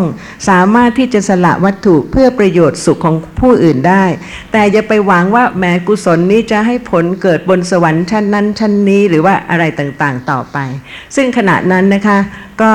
[0.48, 4.05] สามารถที่จะสละวัตถุเพื่อประโยชน์สุขของผู้อื่นได้
[4.53, 10.59] แต่อย่าไปหวังว่าแหม้กุศลนี้จะให้ผลเกิดบนสวรรค์ชั้นนั้นชั้นนี้หรือว่าอะไรต่างๆต่อไป
[11.16, 12.18] ซึ่งขณะนั้นนะคะ
[12.62, 12.72] ก็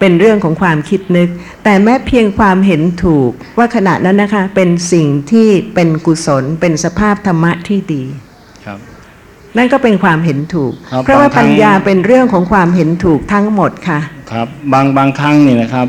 [0.00, 1.28] เป็นเรื่องของความคิดนึก
[1.64, 8.02] แต่แม้เพียงความเห็นถูกว่าขณะนั้นนะคะ เป็นสิ่งที่เป็นกุศล เป็นสภาพธรรมะที่ดี
[8.66, 8.78] ครับ
[9.56, 14.00] นั่นก็เป็นความเห็นถูกครับเพราะว่าบางครั้ปังญญาเป็นเรื่องของความเห็นถูกทั้งหมดค่ะ
[14.32, 15.86] ครับ บางบางครั้งนี่นะครับ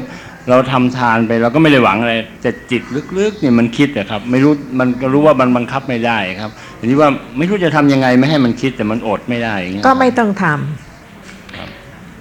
[0.49, 2.81] เราทำทานไปเราก็ไม่ได้หวังอะไรแต่จิต
[3.17, 10.86] ลึกๆเนี่ยมันคิดอะครับ ไม่รู้มันก็รู้ว่ามันบังคับไม่ได้ครับทีนี้ว่าไม่รู้จะทำยังไงไม่ให้มันคิดแต่มันอดไม่ได้อย่างเงี้ยก็ไม่ต้องทำ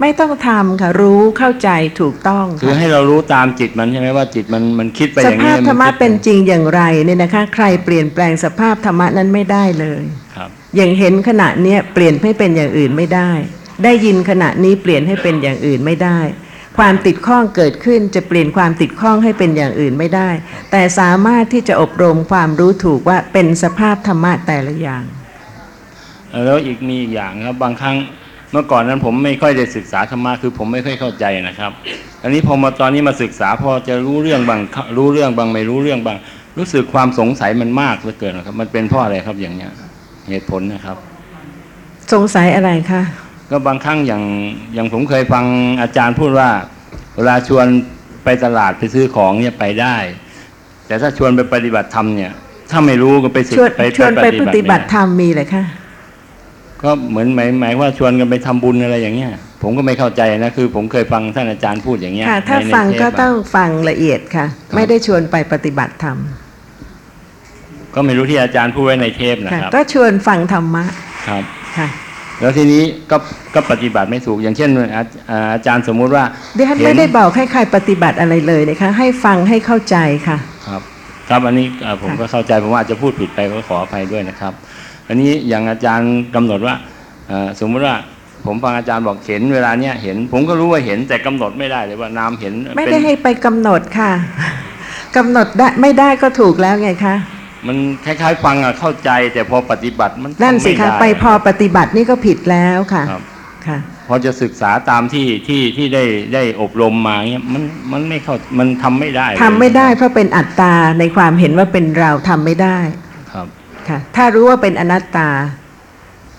[0.01, 10.03] ไม่ต้องทำค่ะรู้เข้าใจถูกต้องคือค่ะให้เรารู้ตามจิตมันใช่ไหมว่าจิตมันมันคิดไปอสย่างภานี้พธรรมะคิดเป็นจริงอย่างไรเนี่ยนะคะ ใครเปลี่ยนแปลงสภาพธรรมะนั้นไม่ได้เลย
[10.37, 13.31] ครับ อย่างเห็นขณะเนี้ยเปลี่ยนให้เป็นอย่างอื่นไม่ได้
[13.85, 16.21] ได้ยินขณะนี้เปลี่ยนให้เป็นอย่างอื่นไม่ได้
[16.79, 20.31] ความติดข้องเกิดขึ้นจะเปลี่ยนความติดข้องให้เป็นอย่างอื่นไม่ได้
[20.71, 25.05] แต่สามารถที่จะอบรมความรู้ถูกว่าเป็นสภาพธรรมะแต่ละอย่าง
[26.45, 31.73] แล้วอีกมีอีกอย่างครับบางครั้งเมื่อก่อนนั้นผมไม่ค่อยได้ศึกษาธรรมะคือผมไม่ค่อยเข้าใจนะครับ
[32.23, 34.61] อันนี้พอมาตอนนี้มาศึกษาพอจะรู้เรื่องบาง
[34.97, 36.17] รู้เรื่องบางไม่รู้เรื่องบาง
[36.59, 39.71] รู้สึกความสงสัยมันมากเหลือเกินนะครับ มันเป็นเพราะอะไรครับอย่างเนี้ย
[40.29, 40.97] เหตุผลนะครับ
[42.13, 43.03] สงสัยอะไรคะ
[43.51, 44.23] ก็บางครั้งอย่าง
[44.75, 45.45] อย่างผมเคยฟัง
[45.83, 46.49] อาจารย์พูดว่า
[47.17, 47.67] เวลาชวน
[48.25, 49.97] ไปตลาดไปซื้อของเนี่ยไปได้
[50.87, 52.33] แต่ถ้าชวนไปปฏิบัติธรรมเนี่ย
[52.71, 55.65] ถ้าไม่รู้ก็ไปศึกชวนชวนไปปฏิบัติไม่ได้ธรรมมีเลยคะ
[56.83, 59.31] ก็เหมือนหมายหมายว่าชวนกันไปทำบุญอะไรอย่างเงี้ย
[59.63, 66.19] ผมก็ไม่เข้าใจนะคือ ผมเคยฟังท่านอาจารย์พูดอย่างเงี้ยค่ะถ้าในในฟังเทปก็อะต้องฟังละเอียดค่ะ ไม่ได้ชวนไปปฏิบัติธรรม
[67.95, 70.85] ก็ไม่รู้ที่อาจารย์พูดไว้ในเทปนะค่ะครับก็ชวนฟังธรรมะ
[71.29, 71.43] ครับ
[71.79, 71.89] ค่ะ
[72.41, 73.17] แล้วทีนี้ก็
[73.55, 76.25] ก็ปฏิบัติไม่ถูกอย่างเช่นอาอ่าอาจารย์สมมุติว่า
[76.57, 79.97] ดิฉันเห็ไม่ได้บอกให้ใครปฏิบัติอะไรเลยนะคะให้ฟังให้เข้าใจ
[80.29, 80.83] ค่ะ ครับ
[81.29, 84.53] ครับอันนี้อ่าผมค่ะก็เข้าใจผมว่าอาจจะพูดผิดไปก็ขออภัยด้วยนะครับ
[85.09, 86.75] อันนี้อย่างอาจารย์กำหนดว่า
[87.29, 87.97] เอ่อสมมุติว่า
[88.47, 94.13] ผมฟังอาจารย์บอกเห็นเวลาเนี้ยเห็น ผมก็รู้ว่าเห็นแต่กำหนดไม่ได้เลยว่านามเห็น ไม่เป็นได้ให้ไปกำหนดค่ะ
[95.17, 97.15] กำหนดได้ไม่ได้ก็ถูกแล้วไงคะ
[97.67, 103.23] มันคล้ายๆ ฟังอะเข้าใจ แต่พอปฏิบัติมันนั่นสิทำม่คะด้ไปพอปฏิบัตินี่ก็ผิดแล้วค่ะครับ
[103.67, 112.79] ค่ะ พอจะศึกษาตามที่ที่ที่ได้ได้อบรมมาเงี้ยมันมันไม่เข้ามันทำไม่ได้เลยทำไม่ได้เพราะเป็นอัตตาในความเห็นว่าเป็นเราทำไม่ได้
[113.89, 115.29] ครับค่ะ ถ้ารู้ว่าเป็นอนัตตา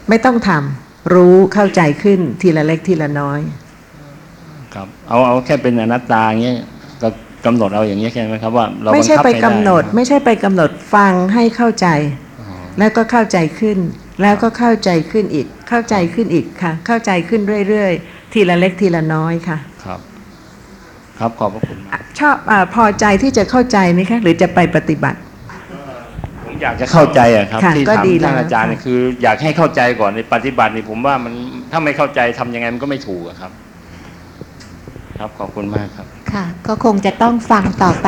[0.10, 3.39] ไม่ต้องทำรู้เข้าใจขึ้นทีละเล็กทีละน้อย
[4.73, 6.57] ครับเอาเอาแค่เป็นอนัตตาเงี้ย
[7.01, 7.07] ก็
[7.45, 11.88] กำหนดเอาอย่างเงี้ยแค่ไหมครับว่าเราไม่ใช่บังคับไปด้กำหนด ไม่ใช่ไปกำหนดฟังให้เข้าใจ
[12.39, 12.47] อ๋อ
[12.79, 13.77] แล้วก็เข้าใจขึ้น
[14.21, 19.99] แล้วก็เข้าใจขึ้นอีก เข้าใจขึ้นอีกค่ะ เข้าใจขึ้นเรื่อยๆ ทีละเล็กทีละน้อยค่ะครับ
[21.19, 25.27] ครับขอบพระคุณมากอะชอบอาพอใจที่จะเข้าใจไหมคะ หรือจะไปปฏิบัติผม
[26.62, 31.34] อยากจะเข้าใจอะครับ ค่ะที่ก็ถามดีท่านแล้วอาจารย์ค่ะเนี่ยคือ อยากให้เข้าใจก่อนในปฏิบัตินี่ผมว่ามัน
[31.72, 33.52] ถ้าไม่เข้าใจทำยังไงมันก็ไม่ถูกอะครับ
[35.17, 38.08] ครับขอบคุณมากครับ ค่ะ ก็คงจะต้องฟังต่อไป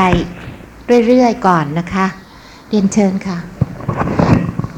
[1.07, 2.05] เรื่อยๆก่อนนะคะ
[2.69, 3.37] เรียนเชิญค่ะ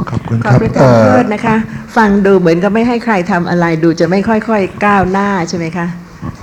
[0.10, 1.56] ขอบคุณขคอรับประทาเอ่นโทอษนะคะ
[1.98, 5.88] ฟังดูเหมือนกับไม่ให้ใครทำอะไรดูจะไม่ค่อยๆก้าวหน้าใช่ไหมคะ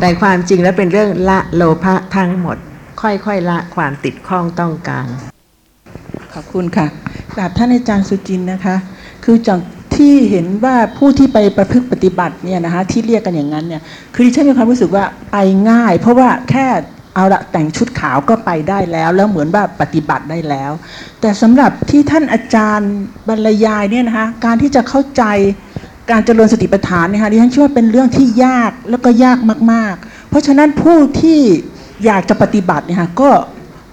[0.00, 2.56] แต่ความจริงแล้วเป็นเรื่องละโลภะทั้งหมด
[3.02, 5.06] ค่อยๆละความติดข้องต้องการ
[6.34, 6.86] ขอบคุณค่ะ
[7.38, 8.76] กราบท่านอาจารย์สุจินนะคะ
[9.24, 9.58] คือจาก
[9.96, 13.82] ที่เห็นว่าผู้ที่ไปประพฤติปฏิบัติเนี่ยนะคะที่เรียกกันอย่างนั้นเนี่ย
[14.14, 15.36] คือดิฉันมีความรู้สึกว่าไป
[15.70, 16.66] ง่าย เพราะว่าแค่
[17.14, 20.72] เอาละแต่งชุดขาวก็ไปได้แล้ว แล้วเหมือนว่าปฏิบัติได้แล้ว
[21.20, 22.92] แต่สำหรับที่ท่านอาจารย์
[23.28, 25.22] บรรยายเนี่ยนะคะการที่จะเข้าใจ
[26.10, 29.38] การเจริญสติปัฏฐานเนยคะดิฉันเชื่อว่าเป็นเรื่องที่ยากแล้วก็ยาก
[29.72, 31.40] มาก ๆ เพราะฉะนั้นผู้ที่
[32.04, 33.30] อยากจะปฏิบัติเนี่ยค่ะก็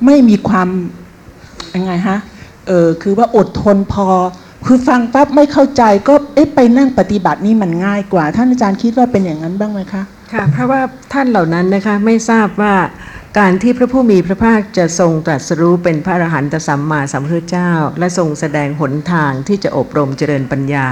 [0.05, 0.69] ไม่มีความ
[1.75, 2.19] ยังไงฮะ
[2.67, 4.09] เออคือว่าอดทนพอ
[4.65, 10.81] คือฟังปั๊บไม่เข้าใจก็เอ๊ะไปนั่งปฏิบัตินี่มันง่ายกว่า ท่านอาจารย์คิดว่าเป็นอย่างนั้นบ้างไหมคะค่ะเพราะว่า
[11.13, 12.75] ท่านเหล่านั้นนะคะไม่ทราบว่า
[13.39, 20.85] การที่พระผู้มีพระภาคจะทรงตรัสรู้เป็นพระอรหันตสัมมาสัมพุทธเจ้า และทรงแสดงหนทางที่จะอบรมเจริญปัญญา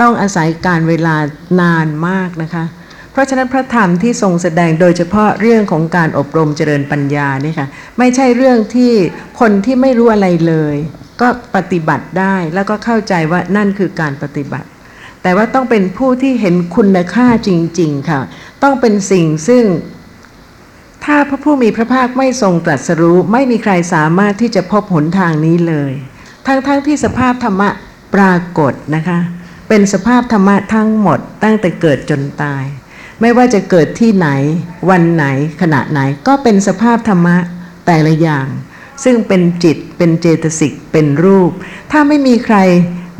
[0.00, 1.16] ต้องอาศัยการเวลา
[1.60, 2.64] นานมากนะคะ
[3.12, 7.66] เพราะฉะนั้นพระธรรมที่ทรงแสดงโดยเฉพาะเรื่องของการอบรมเจริญปัญญาเนี่ยค่ะ
[7.98, 8.92] ไม่ใช่เรื่องที่
[9.40, 10.76] คนที่ไม่รู้อะไรเลย
[11.20, 14.68] ก็ปฏิบัติได้แล้วก็เข้าใจว่านั่นคือการปฏิบัติ
[15.22, 17.50] แต่ว่าต้องเป็นผู้ที่เห็นคุณค่าจ
[17.80, 18.20] ริง ๆ ค่ะ
[18.62, 19.64] ต้องเป็นสิ่งซึ่ง
[21.04, 25.92] ถ้าพระผู้มีพระภาคไม่ทรงตรัสรู้ ไม่มีใครสามารถที่จะพบหนทางนี้เลย
[26.46, 27.68] ทั้งๆทที่สภาพธรรมะ
[28.14, 29.18] ปรากฏนะคะ
[29.68, 32.64] เป็นสภาพธรรมะทั้งหมด ตั้งแต่เกิดจนตาย
[33.20, 34.28] ไม่ว่าจะเกิดที่ไหน
[34.90, 35.24] วันไหน
[35.60, 37.36] ขณะไหนก็เป็นสภาพธรรมะ
[37.86, 38.46] แต่ละอย่าง
[39.04, 41.50] ซึ่งเป็นจิตเป็นเจตสิกเป็นรูป
[41.92, 42.56] ถ้าไม่มีใคร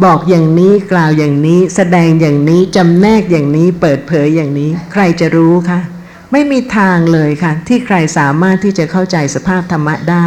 [0.04, 5.80] บอกอย่างนี้กล่าวอย่างนี้ แสดงอย่างนี้จำแนกอย่างนี้เปิดเผยอย่างนี้ ใครจะรู้คะ
[6.32, 10.26] ไม่มีทางเลยค่ะ ที่ใครสามารถที่จะเข้าใจสภาพธรรมะได้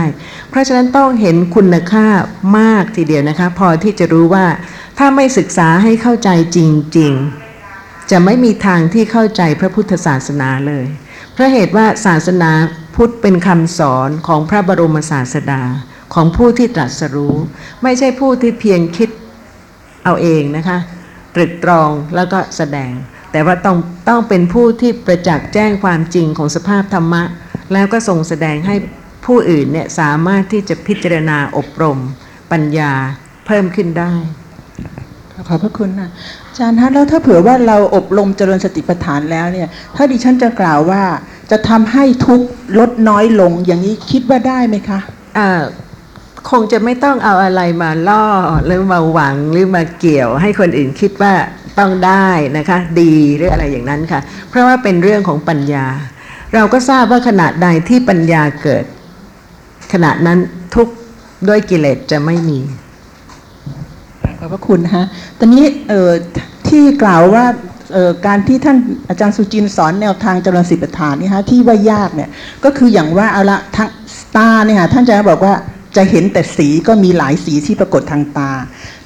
[0.50, 2.08] เพราะฉะนั้นต้องเห็นคุณค่า
[2.58, 4.46] มากทีเดียวนะคะ พอที่จะรู้ว่า
[4.98, 6.60] ถ้าไม่ศึกษาให้เข้าใจจ
[6.98, 7.14] ริง
[7.62, 10.86] ๆ จะไม่มีทางที่เข้าใจพระพุทธศาสนาเลย
[11.34, 12.52] เพราะเหตุว่าศาสนา
[12.98, 15.62] พุทธเป็นคำสอนของพระบรมศาสดา
[16.14, 17.36] ของผู้ที่ตรัสรู้
[17.84, 19.10] ไม่ใช่ผู้ที่เพียงคิด
[20.04, 20.78] เอาเองนะคะ
[21.36, 22.92] ตรึกตรองแล้วก็แสดง
[23.32, 23.78] แต่ว่าต้อง
[24.10, 27.24] ต้องเป็นผู้ที่ประจักษ์แจ้งความจริงของสภาพธรรมะ
[27.74, 28.76] แล้วก็ทรงแสดงให้
[29.26, 31.98] ผู้อื่นเนี่ยสามารถที่จะพิจารณาอบรม
[32.52, 32.94] ปัญญา
[33.46, 34.14] เพิ่มขึ้นได้
[35.50, 36.10] ขอบพระคุณนะ
[36.48, 41.04] อาจารย์ฮะแล้วถ้าเผื่อว่าเราอบรมเจริญสติปัฏฐานแล้วเนี่ย ถ้าดิฉันจะกล่าวว่า
[41.52, 42.48] จะทำให้ทุกข์
[42.80, 45.00] ลดน้อยลงอย่างนี้คิดว่าได้ไหมคะ
[45.38, 45.62] อ่า
[46.50, 48.26] คงจะไม่ต้องเอาอะไรมาล่อ
[48.66, 51.34] หรือมาหวังหรือมาเกี่ยว ให้คนอื่นคิดว่า
[51.80, 55.86] ต้องได้นะคะ ดีหรืออะไรอย่างนั้นค่ะ เพราะว่าเป็นเรื่องของปัญญา
[56.54, 58.86] เราก็ทราบว่าขณะใดที่ปัญญาเกิด
[59.94, 60.40] ขณะนั้น
[60.76, 60.94] ทุกข์
[61.48, 62.60] ด้วยกิเลสจะไม่มี
[64.40, 65.06] ขอบพระคุณฮะ
[65.40, 66.12] ตอนนี้เอ่อ
[66.68, 67.77] ที่กล่าวว่าเอ่อ
[68.26, 68.78] การที่ท่าน
[69.10, 72.30] อาจารย์สุจินสอนแนวทางจริญสิบปัฏฐานนี่ฮะที่ว่ายากเนี่ย
[72.64, 73.90] ก็คืออย่างว่าเอาละทาง
[74.38, 75.54] ตาเนี่ยฮะท่านจะบอกว่า
[75.96, 78.52] จะเห็นแต่สีก็มีหลายสีที่ปรากฏทางตา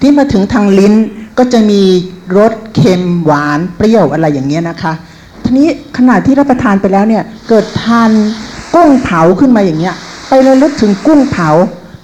[0.02, 0.94] ที่มาถึงทางลิ้น
[1.38, 1.82] ก็จะมี
[2.38, 4.94] รสเค็มหวานเปรี้ยวอะไรอย่างเงี้ยนะคะ
[5.44, 5.68] ทีนี้
[5.98, 8.12] ขณะที่รับประทานไปแล้วเนี่ยเกิดทาน
[8.74, 9.96] กุ้งเผาขึ้นมาอย่างเงี้ย
[10.30, 11.50] ไประลึกถึงกุ้งเผา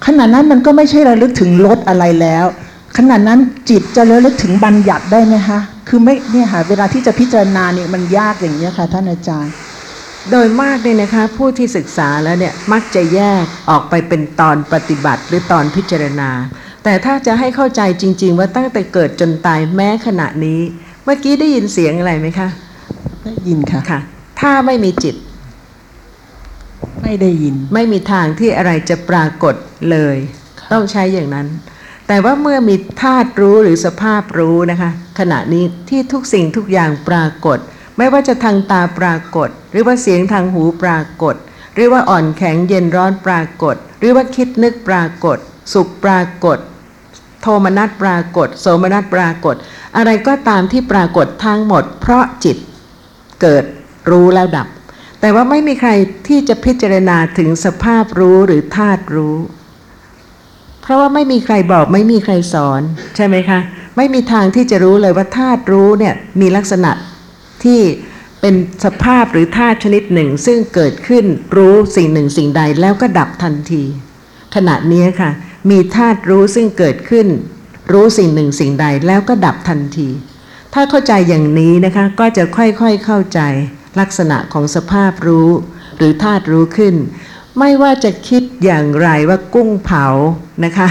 [0.05, 2.45] ขณะนั้นมันก็ไม่ใช่ระลึกถึงรสอะไรแล้ว
[2.97, 9.53] ขณะนั้นจิตจะระลึกถึงบัญญัติได้ไหมคะคือไม่เนี่ยค่ะเวลาที่จะพิจารณาเนี่ยมันยากอย่างนี้ยค่ะท่านอาจารย์
[10.31, 16.29] โดยมากเนี่ยนะคะผู้ที่ศึกษาแล้วเนี่ยมักจะแยกออกไปเป็นตอนปฏิบัติหรือตอนพิจารณา
[16.83, 20.59] แต่ถ้าจะให้เข้าใจจริง ๆ ว่าตั้งแต่เกิดจนตายแม้ขณะนี้
[21.03, 22.49] เมื่อกี้ได้ยินเสียงอะไรไหมคะ
[23.25, 23.99] ได้ยินค่ะค่ะ
[24.41, 25.15] ถ้าไม่มีจิต
[27.01, 29.55] ไม่ได้ยิน ไม่มีทางที่อะไรจะปรากฏ
[29.91, 30.17] เลย
[30.71, 31.47] ต้องใช้อย่างนั้น
[32.07, 37.57] แต่ว่าเมื่อมีธาตุรู้หรือสภาพรู้นะคะ ขณะนี้ที่ทุกสิ่งทุกอย่างปรากฏ
[37.97, 41.35] ไม่ว่าจะทางตาปรากฏ หรือว่าเสียงทางหูปรากฏ
[41.75, 45.37] หรือว่าอ่อนแข็งเย็นร้อนปรากฏ หรือว่าคิดนึกปรากฏ
[45.73, 46.57] สุขปรากฏ
[47.41, 49.55] โทมนัสปรากฏ โสมนัสปรากฏ
[49.97, 52.57] อะไรก็ตามที่ปรากฏทั้งหมด เพราะจิต
[53.41, 53.63] เกิด
[54.09, 54.67] รู้แล้วดับ
[55.21, 55.91] แต่ว่าไม่มีใคร
[56.27, 59.37] ที่จะพิจารณาถึงสภาพรู้หรือธาตุรู้
[60.87, 62.81] เพราะว่าไม่มีใครบอกไม่มีใครสอน
[63.15, 63.59] ใช่ไหมคะ
[63.97, 66.91] ไม่มีทางที่จะรู้เลยว่าธาตุรู้เนี่ยมีลักษณะ
[67.63, 67.81] ที่
[68.41, 71.25] เป็นสภาพหรือธาตุชนิดหนึ่ง ซึ่งเกิดขึ้น
[71.57, 73.83] รู้สิ่งหนึ่งสิ่งใดแล้วก็ดับทันที
[74.55, 75.31] ขณะนี้ค่ะ
[75.69, 77.27] มีธาตุรู้ซึ่งเกิดขึ้น
[77.91, 80.09] รู้สิ่งหนึ่งสิ่งใดแล้วก็ดับทันที
[80.73, 83.39] ถ้าเข้าใจอย่างนี้นะคะก็จะค่อยๆเข้าใจ
[83.99, 85.49] ลักษณะของสภาพรู้
[85.97, 86.95] หรือธาตุรู้ขึ้น
[87.59, 90.05] ไม่ว่าจะคิดอย่างไรว่ากุ้งเผา
[90.65, 90.89] นะคะ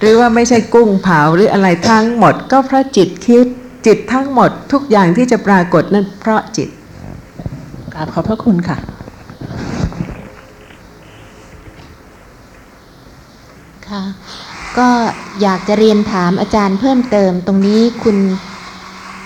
[0.00, 3.46] หรือว่าไม่ใช่กุ้งเผาหรืออะไรทั้งหมด ก็เพราะจิตคิด
[3.86, 6.68] จิตทั้งหมดทุกอย่างที่จะปรากฏนั่นเพราะจิต
[7.94, 8.78] กราบขอบพระคุณค่ะ
[13.88, 14.02] ค่ะ
[14.78, 14.88] ก็
[15.42, 18.16] อยากจะเรียนถามอาจารย์เพิ่มเติมตรงนี้คุณ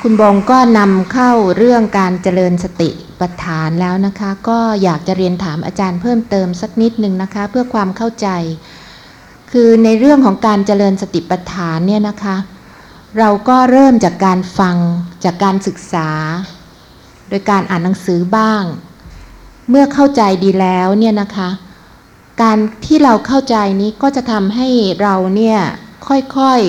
[0.03, 8.29] คุณบงก็นำเข้าเรื่องการเจริญสติปัฏฐานแล้วนะคะ ก็อยากจะเรียนถามอาจารย์เพิ่มเติมสักนิดหนึ่งนะคะ เพื่อความเข้าใจ
[9.51, 12.37] คือในเรื่องของการเจริญสติปัฏฐานเนี่ยนะคะ
[13.19, 14.77] เราก็เริ่มจากการฟัง
[15.25, 16.09] จากการศึกษา
[17.29, 18.63] โดยการอ่านหนังสือบ้าง
[19.71, 21.51] เมื่อเข้าใจดีแล้วเนี่ยนะคะ
[22.43, 24.69] การที่เราเข้าใจนี้ก็จะทำให้
[25.03, 25.59] เราเนี่ย
[26.09, 26.61] ค่อย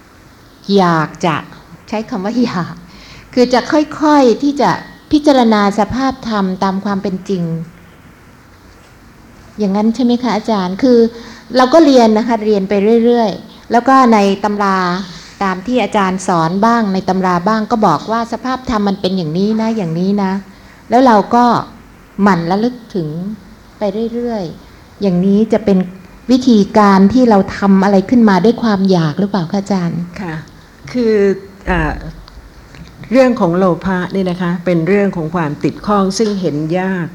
[0.00, 1.36] ๆอยากจะ
[1.94, 2.74] ช้คำว่าอยาก
[3.34, 4.70] คือจะค่อยๆที่จะ
[5.12, 7.42] พิจารณาสภาพธรรมตามความเป็นจริง
[9.58, 10.98] อย่างนั้นใช่ไหมคะอาจารย์คือ
[11.56, 14.78] เราก็เรียนนะคะเรียนไปเรื่อยๆ แล้วก็ในตำรา
[15.42, 20.32] ตามที่อาจารย์สอนบ้างในตำราบ้างก็บอกว่าสภาพธรรมมันเป็นอย่างนี้นะอย่างนี้นะ
[20.90, 21.44] แล้วเราก็
[22.22, 23.08] หมั่นระลึกถึง
[23.78, 25.78] ไปเรื่อยๆ อย่างนี้จะเป็น
[26.30, 30.34] วิธีการที่เราทำอะไรขึ้นมาด้วยความอยากหรือเปล่าคะอาจารย์ค่ะ
[30.92, 31.14] คือ
[33.12, 37.08] เรื่องของโลภะนี่นะคะ เป็นเรื่องของความติดข้องซึ่งเห็นยาก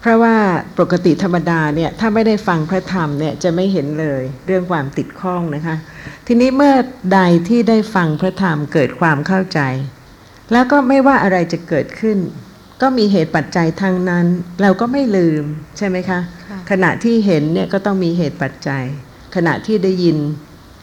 [0.00, 0.36] เพราะว่า
[0.78, 5.76] ปกติธรรมดาเนี่ยถ้าไม่ได้ฟังพระธรรมเนี่ยจะไม่เห็นเลยเรื่องความติดข้องนะคะ
[6.26, 6.74] ทีนี้เมื่อ
[7.14, 9.60] ใดที่ได้ฟังพระธรรมเกิดความเข้าใจ
[10.52, 12.18] แล้วก็ไม่ว่าอะไรจะเกิดขึ้น
[12.82, 14.26] ก็มีเหตุปัจจัยทางนั้น
[14.62, 15.44] เราก็ไม่ลืม
[15.78, 18.84] ใช่ไหมคะค่ะขณะที่เห็นเนี่ยก็ต้องมีเหตุปัจจัย
[19.36, 20.16] ขณะที่ได้ยิน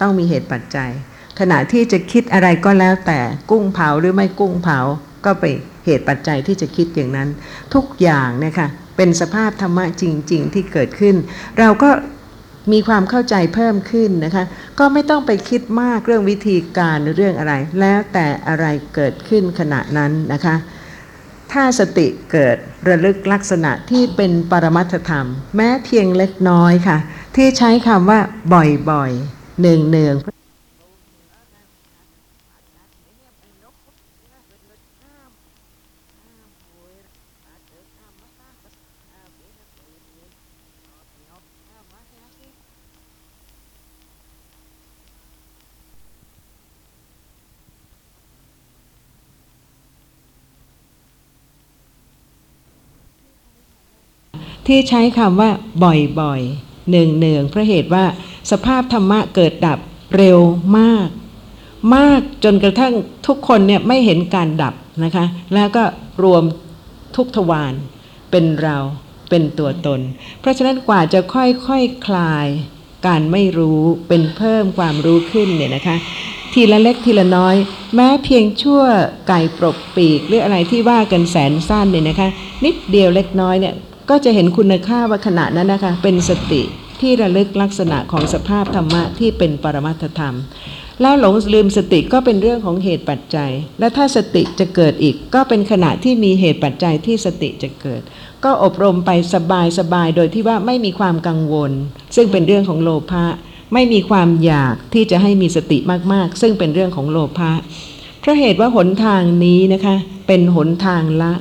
[0.02, 0.92] ต้องมีเหตุปัจจัย
[1.40, 3.20] ขณะที่จะคิดอะไรก็แล้วแต่
[3.52, 4.80] กุ้งเผาหรือไม่กุ้งเผา
[5.26, 5.44] ก็ไป
[5.86, 7.30] เหตุปัจจัยที่จะคิดอย่างนั้น
[7.74, 8.68] ทุกอย่างเนี่ยค่ะ
[8.98, 11.16] เป็นสภาพธรรมะจริง ๆ ที่เกิดขึ้น
[11.60, 11.90] เราก็
[12.72, 14.46] มีความเข้าใจเพิ่มขึ้นนะคะ
[14.80, 20.56] ก็ไม่ต้องไปคิดมากเรื่องวิธีการหรือเรื่องอะไร แล้วแต่อะไรเกิดขึ้นขณะนั้นนะคะ
[21.52, 26.98] ถ้าสติเกิดระลึกลักษณะที่เป็นปรมัตถธรรม แม้เพียงเล็กน้อยค่ะ
[27.36, 28.20] ที่ใช้คำว่า
[28.54, 30.35] บ่อยๆเนืองเนืองๆ
[54.68, 55.50] ที่ใช้คำว่า
[55.84, 58.06] บ่อยๆเนืองๆเพราะเหตุว่า
[58.52, 59.80] สภาพธรรมะเกิดดับ
[60.16, 60.40] เร็ว
[60.78, 61.08] มาก
[61.96, 62.94] มากจนกระทั่ง
[63.28, 64.74] ทุกคนเนี่ยไม่เห็นการดับ
[65.04, 65.84] นะคะ แล้วก็
[66.24, 66.44] รวม
[67.16, 67.74] ทุกทวาร
[68.32, 68.78] เป็นเรา
[69.30, 70.00] เป็นตัวตน
[70.40, 71.70] เพราะฉะนั้นกว่าจะค่อยๆค
[72.06, 72.48] คลาย
[73.08, 75.98] การไม่รู้เป็นเพิ่มความรู้ขึ้นเนี่ยนะคะ
[76.54, 77.56] ทีละเล็กทีละน้อย
[77.96, 78.82] แม้เพียงชั่ว
[79.28, 82.30] ไก่ปรบปีกหรืออะไรที่ว่ากันแสนสั้นเนี่ยนะคะ
[82.66, 83.74] นิดเดียวเล็กน้อยเนี่ย
[84.10, 86.62] ก็จะเห็นคุณค่าว่าขณะนั้นนะคะ เป็นสติ
[87.02, 90.36] ที่ระลึกลักษณะของสภาพธรรมะที่เป็นปรมัตธรรม
[91.02, 98.02] แล้วหลงลืมสติก็เป็นเรื่องของเหตุปัจจัย และถ้าสติจะเกิดอีก ก็เป็นขณะที่มีเหตุปัจจัยที่สติจะเกิด
[98.44, 101.72] ก็อบรมไปสบายสบายโดยที่ว่าไม่มีความกังวล
[102.16, 103.26] ซึ่งเป็นเรื่องของโลภะ
[103.74, 105.78] ไม่มีความอยากที่จะให้มีสติ
[106.14, 107.52] มากๆ ซึ่งเป็นเรื่องของโลภะ
[108.22, 109.96] เพราะเหตุว่าหนทางนี้นะคะ
[110.28, 111.32] เป็นหนทางละ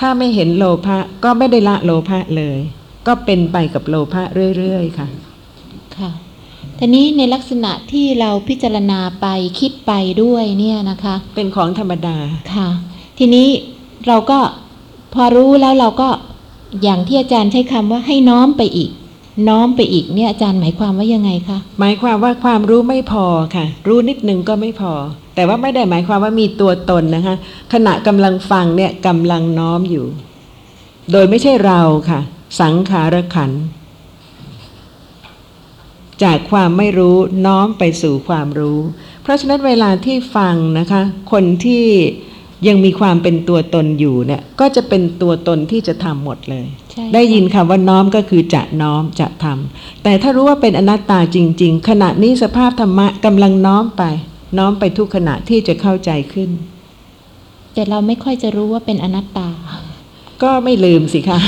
[0.00, 2.58] ถ้าไม่เห็นโลภะก็ไม่ได้ละโลภะเลย
[3.06, 4.22] ก็เป็นไปกับโลภะ
[4.56, 5.08] เรื่อยๆค่ะ
[5.96, 6.10] ค่ะ
[6.78, 9.26] ทีนี้ในลักษณะที่เราพิจารณาไป
[9.60, 12.16] คิดไปด้วยเนี่ยนะคะ เป็นของธรรมดา
[12.54, 12.68] ค่ะ
[13.18, 13.48] ทีนี้
[14.06, 14.38] เราก็
[15.14, 16.08] พอรู้แล้วเราก็
[16.82, 18.90] อย่างที่อาจารย์ใช้คำว่าให้น้อมไปอีก
[19.48, 24.92] น้อมไปอีกเนี่ยอาจารย์หมายความว่ายังไงคะหมายความว่าความรู้ไม่พอค่ะ รู้นิดนึงก็ไม่พอ
[25.38, 27.36] แต่ว่าไม่ได้หมายความว่ามีตัวตนนะคะ
[27.72, 30.06] ขณะกำลังฟังเนี่ยกำลังน้อมอยู่
[31.12, 32.20] โดยไม่ใช่เราค่ะ
[32.60, 33.62] สังขารขันธ์
[36.22, 38.78] จากความไม่รู้น้อมไปสู่ความรู้
[39.22, 41.84] เพราะฉะนั้นเวลาที่ฟังนะคะ คนที่
[42.68, 54.04] ยังมีความเป็นตัวตนอยู่เนี่ยก็จะเป็นตัวตนที่จะทำหมดเลยใช่ค่ะได้ยินคำว่าน้อมก็คือจะน้อมจะทำแต่ถ้ารู้ว่าเป็นอนัตตาจริง ๆ ขณะนี้สภาพธรรมะกำลังน้อมไป
[54.56, 56.50] น้อมไปทุกขณะที่จะเข้าใจขึ้น
[57.74, 59.50] แต่เราไม่ค่อยจะรู้ว่าเป็นอนัตตา
[60.42, 61.38] ก็ไม่ลืมสิคะ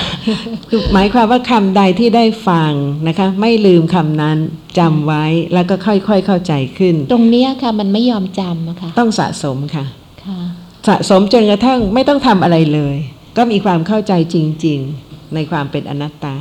[0.71, 2.73] คือหมายความว่าคำใดที่ได้ฟัง
[3.09, 4.39] นะคะ ไม่ลืมคำนั้น
[4.79, 9.85] จำไว้แล้วก็ค่อยๆเข้าใจขึ้น ตรงเนี้ยค่ะ มันไม่ยอมจำอะค่ะต้องสะสมค่ะ
[10.25, 10.41] ค่ะ
[10.89, 12.97] สะสมจนกระทั่งไม่ต้องทำอะไรเลย
[13.37, 16.37] ก็มีความเข้าใจจริง ๆ ในความเป็นอนัตตา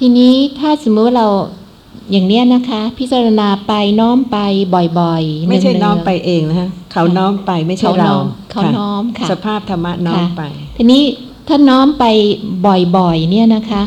[0.00, 1.28] ทีนี้ถ้าสมมติว่าเรา
[2.10, 4.38] อย่างเนี้ยนะคะ พิจารณาไปน้อมไป
[5.00, 10.44] บ่อยๆ ไม่ใช่เงๆน้อมไปเองนะคะเขาน้อมไปไม่ใช่เขาน้เราอมเขาค่ะน้อมค่ะสภาพธรรมะน้อมค่ะไป
[10.76, 11.02] ทีนี้
[11.48, 12.04] ถ้าน้อมไป
[12.96, 13.82] บ่อยๆ เนี่ยนะคะ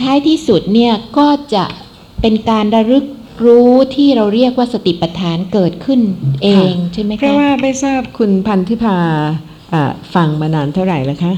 [0.00, 1.64] ท้ายที่สุดเนี่ยก็จะ
[2.20, 3.04] เป็นการระลึก
[3.44, 6.00] รู้ที่เราเรียกว่าสติปัฏฐานเกิดขึ้น
[6.42, 8.96] เองใช่ไหมเพราะคะว่าไม่ทราบคุณพันธิพา
[9.72, 11.34] อ่าฟังมานานเท่าไหร่แล้วคะ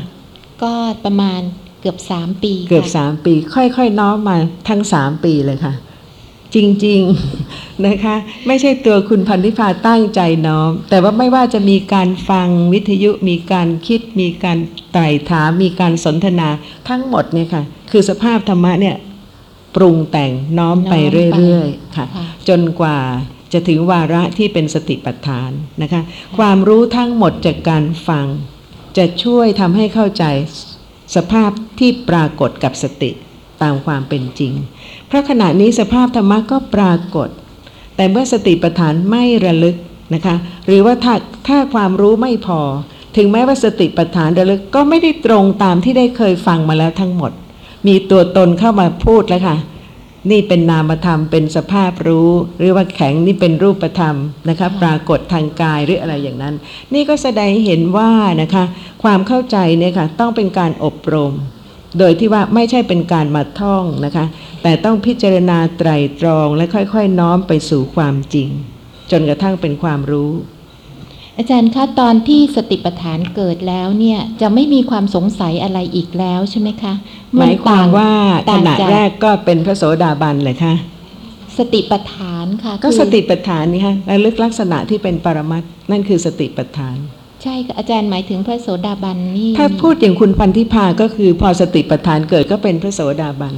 [0.63, 0.73] ก็
[1.05, 1.41] ประมาณ
[1.81, 4.37] เกือบสามปีเกือบค่ะสามปี ค่อยๆน้อมมา
[4.69, 5.75] ทั้งสามปีเลยค่ะ
[6.55, 8.17] จริงๆนะคะ
[8.47, 14.59] ไม่ใช่ตัวคุณพันธิพาตั้งใจน้อม แต่ว่าไม่ว่าจะมีการฟังวิทยุมีการคิด มีการ
[14.93, 16.49] ไต่ถามมีการสนทนา
[16.89, 18.97] ทั้งหมดเนี่ยค่ะ คือสภาพธรรมะเนี่ย
[19.77, 20.95] ปรุงแต่งน้อมไป
[21.37, 22.99] เรื่อยๆค่ะค่ะจนกว่า
[23.53, 25.51] จะถึงวาระที่เป็นสติปัฏฐาน
[25.83, 26.03] นะคะ
[26.39, 28.27] ความรู้ทั้งหมดจากการฟัง
[28.97, 30.25] จะช่วยทำให้เข้าใจ
[31.15, 33.11] สภาพที่ปรากฏกับสติ
[33.63, 34.53] ตามความเป็นจริง
[35.07, 37.29] เพราะขณะนี้สภาพธรรมะก็ปรากฏ
[37.97, 39.77] แต่เมื่อสติปัฏฐานไม่ระลึก
[40.15, 40.37] นะคะ
[40.67, 41.15] หรือว่าถ้า
[41.49, 42.61] ถ้าความรู้ไม่พอ
[43.17, 47.33] ถึงแม้ว่าสติปัฏฐานระลึกก็ไม่ได้ตรงตามที่ได้เคยฟังมาแล้วทั้งหมด
[47.87, 49.57] มีตัวตนเข้ามาพูดแล้วค่ะ
[50.31, 54.17] นี่เป็นนามธรรมเป็นสภาพรู้ หรือว่าแข็งนี่เป็นรูปธรรม
[54.49, 56.55] นะคะปรากฏทางกายหรืออะไรอย่างนั้น
[56.95, 58.11] นี่ก็แสดงเห็นว่า
[58.43, 58.65] นะคะ
[59.03, 61.33] ความเข้าใจเนี่ยค่ะต้องเป็นการอบรม
[61.99, 64.25] โดยที่ว่าไม่ใช่เป็นการมาท่องนะคะ
[64.63, 65.91] แต่ต้องพิจารณาไตร
[66.21, 68.49] ตรองและค่อยๆ น้อมไปสู่ความจริง
[69.11, 70.31] จนกระทั่งเป็นความรู้
[71.39, 76.93] อาจารย์คะตอนที่สติปัฏฐานเกิดแล้วเนี่ยจะไม่มีความสงสัยอะไรอีกแล้วใช่ไหมคะ
[77.37, 78.11] หมายความว่า
[78.49, 80.75] ขต่างณะจากแรกก็เป็นพระโสดาบันเลยค่ะ
[81.59, 86.97] สติปัฏฐานค่ะ ก็คือสติปัฏฐานนี่ค่ะระลึกลักษณะที่เป็นปรมัตถ์นั่นคือสติปัฏฐาน
[87.43, 93.55] ใช่ค่ะอาจารย์หมายถึงพระโสดาบันนี่ถ้าพูดอย่างคุณพันธิพาก็คือพอสติปัฏฐานเกิดก็เป็นพระโสดาบัน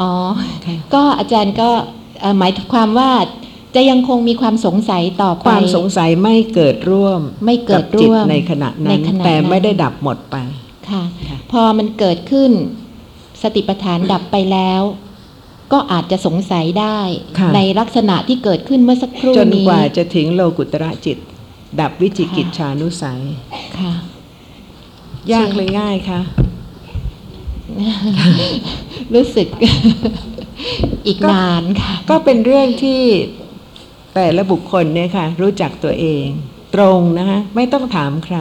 [0.00, 0.12] อ๋อ
[0.66, 1.70] ค่ะก็อาจารย์ก็
[2.20, 3.10] เอ่อหมายความว่า
[3.74, 10.36] จะยังคงมีความสงสัยต่อไป ความสงสัยไม่เกิดร่วม ไม่เกิดบจิตร่วมในขณะในนั้นขณะแต่ไม่นั้นได้ดับหมดไป
[10.88, 12.50] ค่ะค่ะ พอมันเกิดขึ้น
[13.42, 14.82] สติปัฏฐานดับไปแล้ว
[15.72, 16.98] ก็อาจจะสงสัยได้
[17.38, 21.18] ค่ะในลักษณะที่เกิดขึ้นเมื่อสักครู่จนนี้กว่าจะถึงโลกุตระจิต
[21.80, 23.22] ดับวิจิกิจฉานุสัย
[23.78, 23.92] ค่ะ
[25.32, 26.20] ยากเลยง่ายคะ
[29.14, 29.48] รู้สึก
[31.06, 33.00] อีกนานค่ะ ก็เป็นเรื่องที่
[34.20, 36.26] แต่ละบุคคลเนี่ยค่ะรู้จักตัวเอง
[36.74, 38.38] ตรงนะคะไม่ต้องถามใคร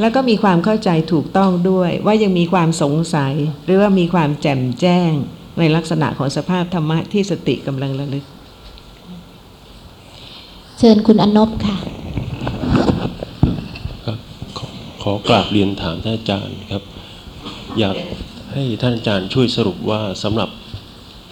[0.00, 3.34] แล้วก็มีความเข้าใจถูกต้องด้วย ว่ายังมีความสงสัย
[3.64, 5.12] หรือว่ามีความแจ่มแจ้ง
[5.58, 8.24] ในลักษณะของสภาพธรรมะที่สติกำลังระลึก
[10.78, 11.76] เชิญคุณอนบค่ะ
[14.06, 14.18] ครับ
[14.58, 14.66] ขอ
[15.02, 16.82] ขอกราบเรียนถามท่านอาจารย์ครับ
[17.78, 17.96] อยาก
[18.52, 20.50] ให้ท่านอาจารย์ช่วยสรุปว่าสำหรับ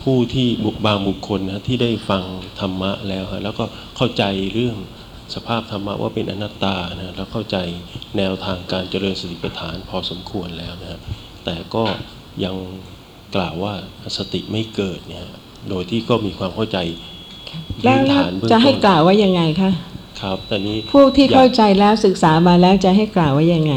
[0.07, 2.22] ผู้ที่บุกบางบุคคลนะที่ได้ฟัง
[2.61, 3.64] ธรรมะแล้วฮะแล้วก็
[3.96, 4.76] เข้าใจเรื่อง
[5.34, 7.57] สภาพธรรมะว่าเป็นอนัตตานะแล้วเข้าใจ
[8.16, 11.00] แนวทางการเจริญสติปัฏฐานพอสมควรแล้วนะฮะ
[11.44, 11.84] แต่ก็
[12.44, 12.54] ยัง
[13.36, 13.74] กล่าวว่า
[14.18, 15.38] สติไม่เกิดเนี่ยฮะ
[15.68, 16.78] โดยที่ก็มีความเข้าใจ
[17.82, 19.70] แล้วพื้นแล้วฐานเบื้องจะให้ต้นกล่าวว่ายังไงคะ
[20.20, 23.74] ครับตอนนี้ผู้ที่อยากเข้าใจแล้วศึกษามาแล้วจะให้กล่าวว่ายังไง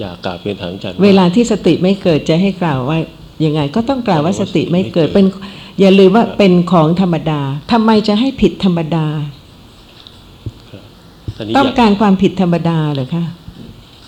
[0.00, 2.98] อยากกราบเรียนถามอาจารย์เวลาที่สติไม่เกิดจะให้กล่าวว่า
[3.44, 5.26] ยังไง ก็ต้องกล่าวว่าสติไม่เกิดไม่เกิดเป็น
[5.80, 7.40] อย่าลืมว่าเป็นของธรรมดา
[7.72, 9.06] ทำไมจะให้ผิดธรรมดา
[11.36, 13.24] ตอนนี้ต้องอยากการความผิดธรรมดาเหรอคะ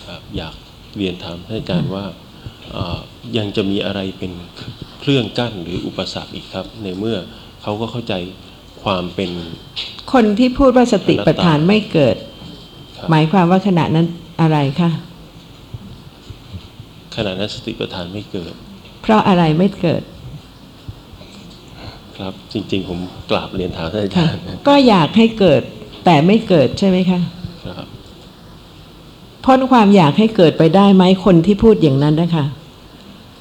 [0.07, 0.55] ครับอยาก
[0.97, 2.05] เรียนถามท่านอาจารย์ว่า
[2.73, 2.99] เอ่อ
[3.39, 4.33] ยังจะมีอะไรเป็น
[5.01, 7.17] เครื่องกั้นหรืออุปสรรคอีกครับ ในเมื่อ
[7.63, 8.15] เขาก็เข้าใจ
[8.83, 9.31] ความเป็น
[10.13, 12.17] คนที่พูดว่าสติปัฏฐานไม่เกิด
[12.97, 14.07] ครับหมายความว่าขณะนั้น
[14.41, 14.91] อะไรคะ
[17.17, 18.53] ขณะนั้นสติปัฏฐานไม่เกิด
[19.03, 20.03] เพราะอะไรไม่เกิด
[22.19, 22.99] ครับ จริง ๆ ผม
[23.31, 25.61] กราบเรียนถามท่านอาค่ะจารย์ก็อยากให้เกิด
[26.05, 27.21] แต่ไม่เกิดใช่ไหมคะ
[27.67, 27.87] ครับ
[29.45, 32.45] พ้นความอยากให้เกิดไปได้ไหมคนที่พูดอย่างนั้นนะคะ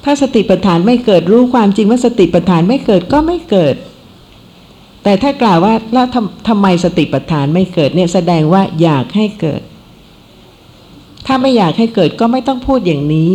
[0.04, 3.74] ถ้าสติปัฏฐานไม่เกิดรู้ความจริงว่าสติปัฏฐานไม่เกิดก็ไม่เกิด
[5.02, 9.60] แต่ถ้ากล่าวว่าแล้วทำทำไมสติปัฏฐานไม่เกิดเนี่ยแสดงว่าอยากให้เกิด
[11.26, 13.30] ถ้าไม่อยากให้เกิดก็ไม่ต้องพูดอย่างนี้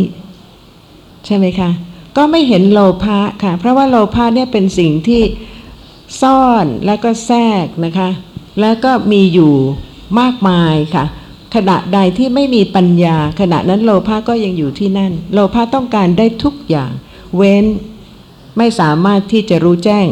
[1.25, 1.69] ใช่ไหมคะ
[2.17, 5.21] ก็ไม่เห็นโลภะค่ะ เพราะว่าโลภะเนี่ยเป็นสิ่งที่
[6.21, 8.09] ซ่อนแล้วก็แทรกนะคะ
[8.61, 9.53] แล้วก็มีอยู่
[10.19, 11.05] มากมายค่ะ
[11.55, 16.91] ขณะใดที่ไม่มีปัญญา ขณะนั้นโลภะก็ยังอยู่ที่นั่น โลภะต้องการได้ทุกอย่าง
[17.35, 17.65] เว้น
[18.57, 20.05] ไม่สามารถที่จะรู้แจ้ง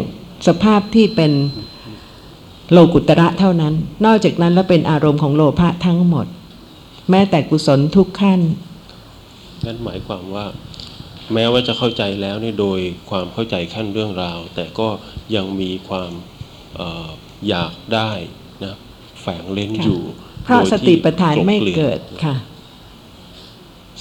[0.48, 1.32] สภาพที่เป็น
[2.72, 3.74] โลกุตระเท่านั้น
[4.06, 6.26] นอกจากนั้นแล้วเป็นอารมณ์ของโลภะทั้งหมด
[7.10, 8.40] แม้แต่กุศลทุกขั้น
[9.66, 10.46] งั้นหมายความว่า
[11.34, 14.88] แม้ว่าจะเข้าใจแล้วเนี่ยโดยความเข้าใจขั้นเรื่องราว แต่ก็
[15.36, 16.12] ยังมีความ
[16.76, 17.10] เออ
[17.50, 18.12] อยากได้
[18.66, 18.76] นะ
[19.22, 20.02] แฝงเล่นค่ะอยู่
[20.44, 22.36] เพราะโดยสที่ติปัฏฐานไม่กลบกลื่อนเกิดค่ะ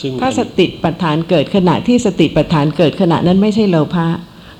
[0.00, 4.08] ซึ่งถ้าอันสติปัฏฐานเกิดขณะที่สติปัฏฐานเกิดขณะนั้นไม่ใช่โลภะ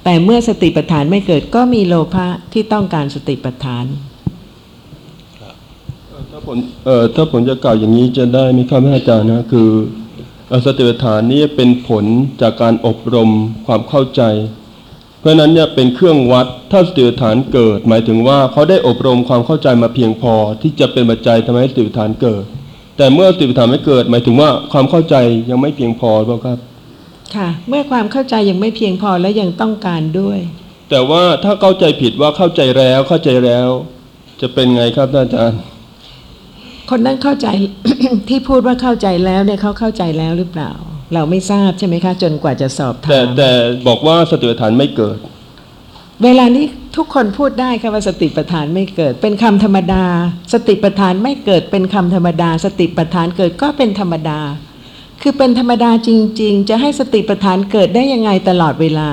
[0.05, 3.85] แต่เมื่อสติปัฏฐานไม่เกิดก็มีโลภะที่ต้องการสติปัฏฐาน
[6.31, 10.08] ถ้าผมเอ่อถ้าผมจะกล่าวอย่างนี้จะได้ไหมครับท่านอาจารย์นะคือเอ่อ
[10.67, 12.05] สติปัฏฐานนี้เป็นผล
[12.41, 13.31] จากการอบรม
[13.67, 14.23] ความเข้าใจ
[15.21, 22.45] เพราะฉะนั้นเนี่ยเป็นเครื่องวัดถ้าสติปัฏฐานเกิด หมายถึงว่าเขาได้อบรมความเข้าใจมาเพียงพอ ที่จะเป็นปัจจัยทำให้สติปัฏฐานเกิด
[22.97, 25.17] แต่เมื่อสติปัฏฐานไม่เกิด หมายถึงว่าความเข้าใจ
[25.51, 26.59] ยังไม่เพียงพอหรือเปล่าครับ
[27.37, 30.39] ค่ะ เมื่อความเข้าใจยังไม่เพียงพอและยังต้องการด้วย
[30.91, 33.69] แต่ว่าถ้าเข้าใจผิดว่าเข้าใจแล้วเข้าใจแล้ว
[34.41, 35.61] จะเป็นไงครับท่านอาจารย์
[36.91, 37.49] คนนั้นเข้าใจ
[38.29, 40.73] ที่พูดว่าเข้าใจแล้วเนี่ยเขาเข้าใจแล้วหรือเปล่า
[41.15, 43.51] เราไม่ทราบใช่ไหมคะ จนกว่าจะสอบถาแต่มแต่
[43.89, 45.19] บอกว่าสติปัฏฐานไม่เกิด
[46.25, 46.65] เวลานี้
[46.97, 50.05] ทุกคนพูดได้ค่ะว่าสติปัฏฐานไม่เกิด เป็นคำธรรมดา
[50.53, 54.41] สติปัฏฐานไม่เกิดเป็นคำธรรมดา สติปัฏฐานเกิดก็เป็นธรรมดา
[55.23, 59.09] คือเป็นธรรมดาจริง ๆ จะให้สติปัฏฐานเกิดได้ยังไงตลอดเวลา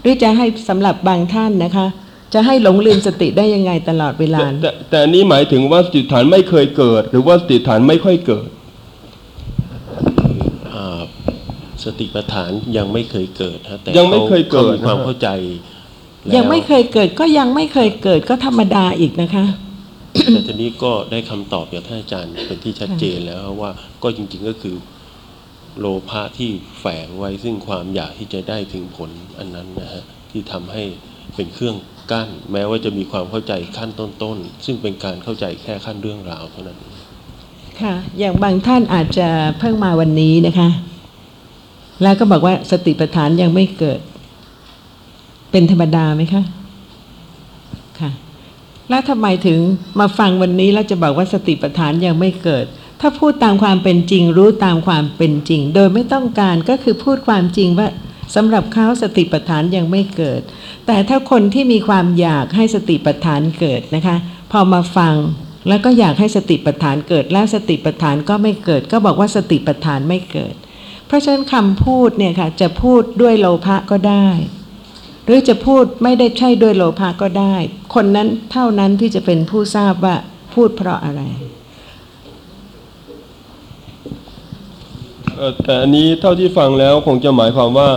[0.00, 1.86] หรือจะให้สำหรับบางท่านนะคะ
[2.34, 8.48] จะให้หลงลืมสติได้ยังไงตลอดเวลา แต่แต่แต่อันนี้หมายถึงว่าสติปัฏฐานไม่เคยเกิด หรือว่าสติปัฏฐานไม่ค่อยเกิด
[10.74, 11.00] อ่า
[11.84, 15.28] สติปัฏฐานยังไม่เคยเกิดฮะแต่ยังไม่เคยเกิดขามีความนะฮะเข้าใจ
[16.22, 19.44] แล้วยังไม่เคยเกิดก็ยังไม่เคยเกิดก็ธรรมดาอีกนะคะ
[20.32, 23.70] แต่ทีนี้ก็ได้คำตอบจากท่านอาจารย์เป็นที่ชัดเจนแล้วว่า
[24.02, 24.76] ก็จริง ๆก็คือ
[25.78, 26.50] โลภะที่
[26.80, 30.84] แฝงไว้ซึ่งความอยากที่จะได้ถึงผลอันนั้นนะฮะที่ทำให้
[31.34, 31.76] เป็นเครื่อง
[32.12, 36.78] กั้น แม้ว่าจะมีความเข้าใจขั้นต้นๆ ซึ่งเป็นการเข้าใจแค่ขั้นเรื่องราวเท่านั้น
[37.80, 40.68] ค่ะ อย่างบางท่านอาจจะเพิ่งมาวันนี้นะคะ
[42.02, 44.00] แล้วก็บอกว่าสติปัฏฐานยังไม่เกิด
[45.50, 46.42] เป็นธรรมดาไหมคะ
[48.00, 48.10] ค่ะ
[48.88, 49.58] แล้วทำไมถึง
[50.00, 52.64] มาฟังวันนี้แล้วจะบอกว่าสติปัฏฐานยังไม่เกิด
[53.00, 57.88] ถ้าพูดตามความเป็นจริงรู้ตามความเป็นจริง โดยไม่ต้องการก็คือพูดความจริงว่า
[58.34, 60.42] สำหรับเขาสติปัฏฐานยังไม่เกิด
[60.86, 64.16] แต่ถ้าคนที่มีความอยากให้สติปัฏฐานเกิดนะคะ
[64.52, 65.14] พอมาฟัง
[65.68, 70.54] แล้วก็อยากให้สติปัฏฐานเกิด แล้วสติปัฏฐานก็ไม่เกิด ก็บอกว่าสติปัฏฐานไม่เกิด
[71.06, 74.28] เพราะฉะนั้นคำพูดเนี่ยค่ะจะพูดด้วยโลภะก็ได้
[75.24, 77.54] หรือจะพูดไม่ได้ใช่ด้วยโลภะก็ได้
[77.94, 80.16] คนนั้นเท่านั้นที่จะเป็นผู้ทราบว่า
[80.54, 81.22] พูดเพราะอะไร
[85.36, 87.88] เออแต่อันนี้เท่าที่ฟังแล้วคงจะหมายความว่า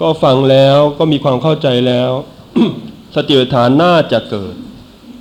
[0.00, 2.10] ก็ฟังแล้วก็มีความเข้าใจแล้ว
[3.16, 4.54] สติปัฏฐานน่าจะเกิด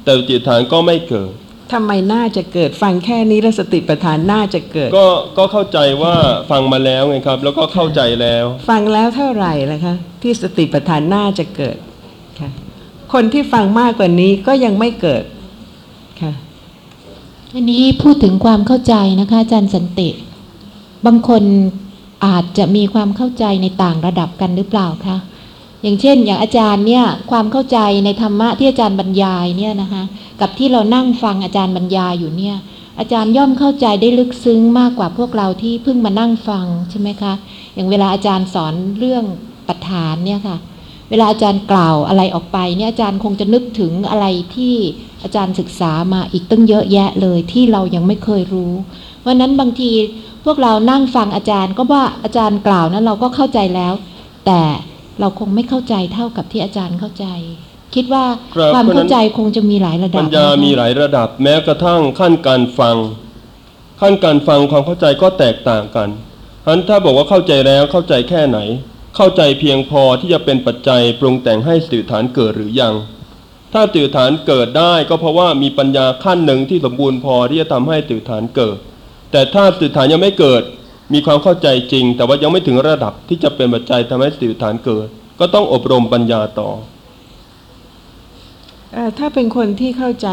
[0.03, 1.31] แต่สติปัฏฐานก็ไม่เกิด
[1.73, 5.07] ทำไมน่าจะเกิดฟังแค่นี้แล้วสติปัฏฐานน่าจะเกิด ก็
[5.37, 6.15] ก็เข้าใจว่า
[6.51, 11.77] ฟังมาแล้วไงครับ แล้วก็เข้าใจแล้ว ฟังแล้วเท่าไหร่ล่ะคะ ที่สติปัฏฐานน่าจะเกิด
[12.39, 12.49] ค่ะ
[13.13, 15.23] คนที่ฟังมากกว่านี้ก็ยังไม่เกิด
[16.21, 16.31] ค่ะ
[17.53, 20.09] อันนี้พูดถึงความเข้าใจนะคะอาจารย์สันติ
[21.05, 21.43] บางคน
[22.25, 25.17] อาจจะมีความเข้าใจในต่างระดับกันหรือเปล่าคะ
[25.81, 30.03] อย่างเช่น อย่างอาจารย์เนี่ยความเข้าใจในธรรมะที่อาจารย์บรรยายเนี่ยนะคะ
[30.41, 32.55] กับที่เรานั่งฟังอาจารย์บรรยายอยู่เนี่ย
[32.99, 37.33] อาจารย์ย่อมเข้าใจได้ลึกซึ้งมากกว่าพวกเราที่เพิ่งมานั่งฟังใช่ไหมคะ
[37.73, 39.23] อย่างเวลาอาจารย์สอนเรื่อง
[39.67, 40.57] ปัฏฐานเนี่ยค่ะ
[41.09, 44.75] เวลาอาจารย์กล่าวอะไรออกไปเนี่ยอาจารย์คงจะนึกถึงอะไรที่
[45.23, 48.73] อาจารย์ศึกษามาอีกตั้งเยอะแยะเลยที่เรายังไม่เคยรู้
[49.19, 49.91] เพราะฉะนั้นบางที
[50.45, 53.93] พวกเรานั่งฟังอาจารย์ก็ว่าอาจารย์กล่าวนั้นเราก็เข้าใจแล้ว
[54.45, 54.61] แต่
[55.19, 57.25] เราคงไม่เข้าใจเท่ากับที่อาจารย์เข้าใจ
[57.95, 58.25] คิดว่า
[58.55, 62.97] ครับความเพราะฉะนั้นเข้าใจคงจะมีหลายระดับปัญญานะคะมีหลายระดับ แม้กระทั่งขั้นการฟัง
[64.01, 66.09] ขั้นการฟังความเข้าใจก็แตกต่างกัน
[66.63, 68.59] ฉะนั้นถ้าบอกว่าเข้าใจแล้วเข้าใจแค่ไหน
[69.15, 72.93] เข้าใจเพียงพอที่จะเป็นปัจจัยปรุงแต่งให้สติปัฏฐานเกิดหรือยัง
[73.73, 78.77] ถ้าสติปัฏฐานเกิดได้ก็เพราะว่ามีปัญญาขั้นหนึ่งที่สมบูรณ์พอที่จะทำให้สติปัฏฐานเกิด
[79.35, 80.63] แต่ถ้าสติปัฏฐานยังไม่เกิด
[81.13, 85.07] มีความเข้าใจจริง แต่ว่ายังไม่ถึงระดับที่จะเป็นปัจจัยทำให้สติปัฏฐานเกิด
[85.39, 86.69] ก็ต้องอบรมปัญญาต่อ
[88.93, 90.29] เอ่อถ้าเป็นคนที่เข้าใจ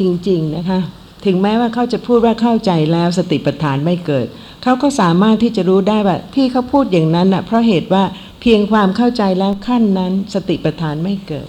[0.00, 0.80] จริง ๆ นะคะ
[1.26, 4.26] ถึงแม้ว่าเขาจะพูดว่าเข้าใจแล้วสติปัฏฐานไม่เกิด
[4.62, 8.04] เขาก็สามารถที่จะรู้ได้ว่าที่เขาพูดอย่างนั้นน่ะเพราะเหตุว่า
[8.40, 11.48] เพียงความเข้าใจแล้วขั้นนั้น สติปัฏฐานไม่เกิด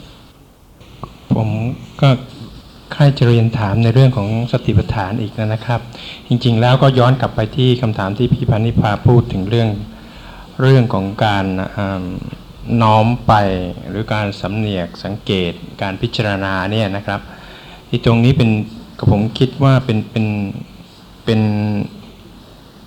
[1.34, 1.50] ผม
[2.02, 2.10] ก็
[2.94, 5.82] ใครจะเรียนถามในเรื่องของสติปัฏฐานอีกนะครับ
[6.28, 9.70] จริงๆแล้วก็ย้อนกลับไปที่คำถามที่พี่พันนิพาพูดถึงเรื่อง
[10.62, 11.46] เรื่องของการ
[12.82, 13.34] น้อมไป
[13.89, 17.22] หรือการสำเนียกสังเกตการพิจารณาเนี่ยนะครับ
[17.89, 18.50] ที่ตรงนี้เป็น
[18.98, 20.26] กับผมคิดว่าเป็นเป็น
[21.26, 21.42] เป็น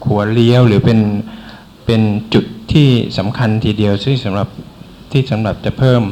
[0.04, 1.00] ขัวเลี้ยวหรือเป็น
[1.86, 2.02] เป็น
[2.34, 2.88] จุดที่
[3.18, 4.48] สำคัญทีเดียวซึ่งสำหรับ
[5.12, 6.02] ที่สำหรับจะเพิ่ม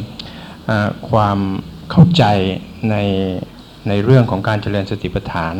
[1.10, 1.38] ความ
[1.90, 2.24] เข้าใจ
[2.90, 2.96] ใน
[3.88, 5.54] ในเรื่องของการเจริญสติปัฏฐาน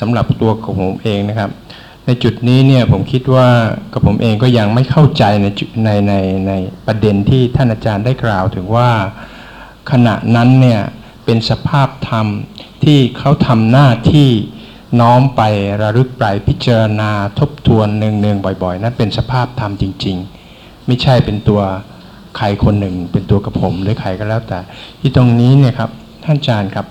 [0.00, 1.50] สำหรับตัวของผมเองนะครับ
[2.06, 3.48] ในจุดนี้เนี่ยผมคิดว่า
[3.92, 5.46] กับผมเองก็ยังไม่เข้าใจใน
[5.84, 6.14] ในใน
[6.48, 6.52] ใน
[6.86, 8.90] ประเด็นที่ท่านอาจารย์ได้กล่าวถึงว่า
[9.90, 10.80] ขณะนั้นเนี่ย
[11.24, 12.26] เป็นสภาพธรรม
[12.84, 14.30] ที่เขาทำหน้าที่
[15.00, 15.42] น้อมไป
[15.82, 20.16] ระลึกไปพิจารณาทบทวนเนืองๆบ่อยๆ นั่นเป็นสภาพธรรมจริง
[20.50, 21.60] ๆ ไม่ใช่เป็นตัว
[22.36, 24.60] ใครคนหนึ่ง เป็นตัวกับผมหรือใครก็แล้วแต่
[25.00, 25.90] ที่ตรงนี้เนี่ยครับ
[26.24, 26.86] ท่านอาจารย์ครับ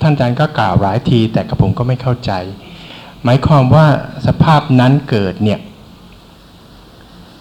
[0.00, 2.32] ท่านอาจารย์ก็กล่าวหลายที แต่กับผมก็ไม่เข้าใจ
[3.24, 3.86] หมายความว่า
[4.26, 5.60] สภาพนั้นเกิดเนี่ย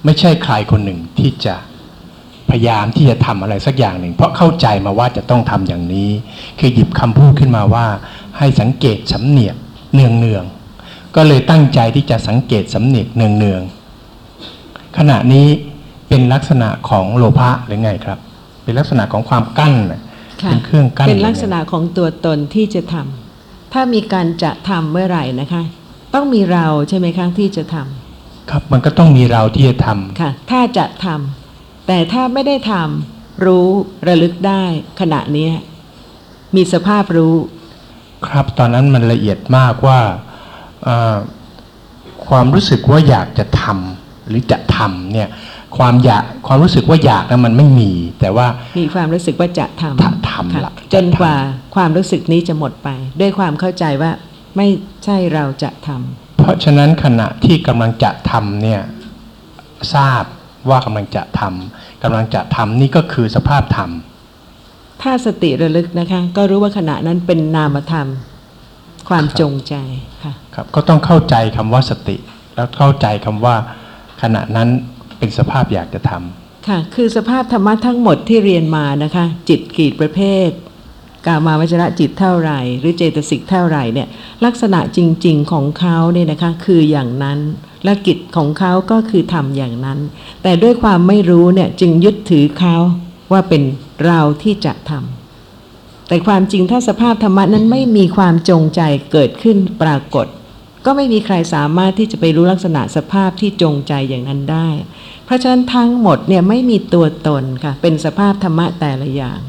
[0.06, 1.56] ไม่ใช่ใครคนหนึ่งที่จะ
[2.50, 6.10] พยายามที่จะทำอะไรสักอย่างหนึ่ง เพราะเข้าใจมาว่าจะต้องทำอย่างนี้
[6.60, 7.86] คือหยิบคำพูดขึ้นมาว่า
[8.38, 9.56] ให้สังเกตสำเนียก
[9.94, 10.44] เนืองเนือง
[11.16, 13.62] ก็เลยตั้งใจที่จะสังเกตสำเนียกเนืองเนือง
[14.98, 15.48] ขณะนี้
[16.10, 18.20] เป็นลักษณะของโลภะหรือไงครับ
[18.64, 19.74] เป็นลักษณะของความกั้น
[20.38, 25.64] เป็นเครื่องกั้นเป็นลักษณะของตัวตนที่จะทำถ้ามีการจะทำเมื่อไหร่นะคะ
[26.14, 27.78] ต้องมีเราใช่ไหมคะที่จะท
[28.52, 33.68] ครับมันก็ต้องมีเราที่จะทำค่ะ ถ้าจะทำแต่ถ้าไม่ได้ทำรู้
[34.08, 34.64] ระลึกได้
[35.00, 35.54] ขณะเนี้ย
[36.56, 37.36] มีสภาพรู้
[38.28, 40.00] ครับตอนนั้นมันละเอียดมากว่า
[40.84, 41.16] เอ่อ
[42.28, 45.30] ความรู้สึกว่าอยากจะทำหรือจะทำเนี่ย
[45.78, 48.48] ความอยากความรู้สึกว่าอยากนะมันไม่มี แต่ว่า
[48.80, 51.36] มีความรู้สึกว่าจะทถ้าทำำค่ะละจนกว่า
[51.76, 52.90] ความรู้สึกนี้จะหมดไป
[53.22, 54.12] ด้วยความเข้าใจว่า
[54.58, 54.68] ไม่
[55.06, 58.82] ใช่เราจะทำเพราะฉะนั้นขณะที่กำลังจะทำเนี่ย
[59.96, 60.24] ทราบ
[60.70, 63.90] ว่ากำลังจะทำกำลังจะทำนี่ก็คือสภาพธรรม
[65.02, 68.08] ถ้าสติระลึกนะคะ ก็รู้ว่าขณะนั้นเป็นนามธรรม
[69.10, 69.76] ความจงใจ
[70.24, 72.16] ค่ะครับก็ต้องเข้าใจคำว่าสติ
[72.56, 73.56] แล้วเข้าใจคำว่า
[74.22, 74.70] ขณะนั้น
[75.20, 80.50] เป็นสภาพอยากจะทำค่ะ คือสภาพธรรมะทั้งหมดที่เรียนมานะคะ จิตกี่ประเภท
[81.26, 84.08] กามาวจระจิตเท่าไหร่ หรือเจตสิกเท่าไหร่เนี่ย
[84.46, 87.40] ลักษณะจริง ๆของเขาเนี่ยนะคะ คืออย่างนั้น
[87.84, 90.00] และกิจของเขาก็คือทำอย่างนั้น
[90.44, 92.76] แต่ด้วยความไม่รู้เนี่ยจึงยึดถือเขา
[93.32, 93.64] ว่าเป็น
[94.06, 100.28] เราที่จะทำแต่ความจริงถ้าสภาพธรรมะนั้นไม่มีความจงใจเกิดขึ้นปรากฏ
[100.86, 104.70] ก็ไม่มีใครสามารถที่จะไปรู้ลักษณะสภาพที่จงใจอย่างนั้นได้
[105.26, 109.40] เพราะฉะนั้นทั้งหมดเนี่ยไม่มีตัวตนค่ะ เป็นสภาพธรรมะแต่ละอย่าง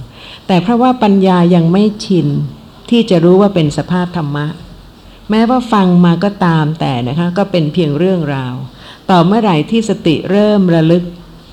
[0.46, 2.28] แต่เพราะว่าปัญญายังไม่ชิน
[2.90, 4.46] ที่จะรู้ว่าเป็นสภาพธรรมะ
[5.30, 8.54] แม้ว่าฟังมาก็ตามแต่นะคะก็เป็นเพียงเรื่องราว
[9.10, 11.04] ต่อเมื่อไหร่ที่สติเริ่มระลึก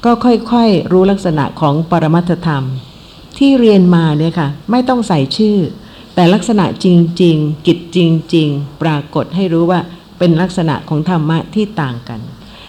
[0.06, 2.64] ก็ค่อยๆรู้ลักษณะของปรมัตธรรม
[3.38, 5.58] ที่เรียนมาเนี่ยค่ะ ไม่ต้องใส่ชื่อ
[6.16, 6.88] แต่ลักษณะจ
[7.22, 7.98] ริง ๆ กิจจ
[8.36, 9.80] ริง ๆ ปรากฏให้รู้ว่า
[10.20, 12.20] เป็นลักษณะของธรรมะที่ต่างกัน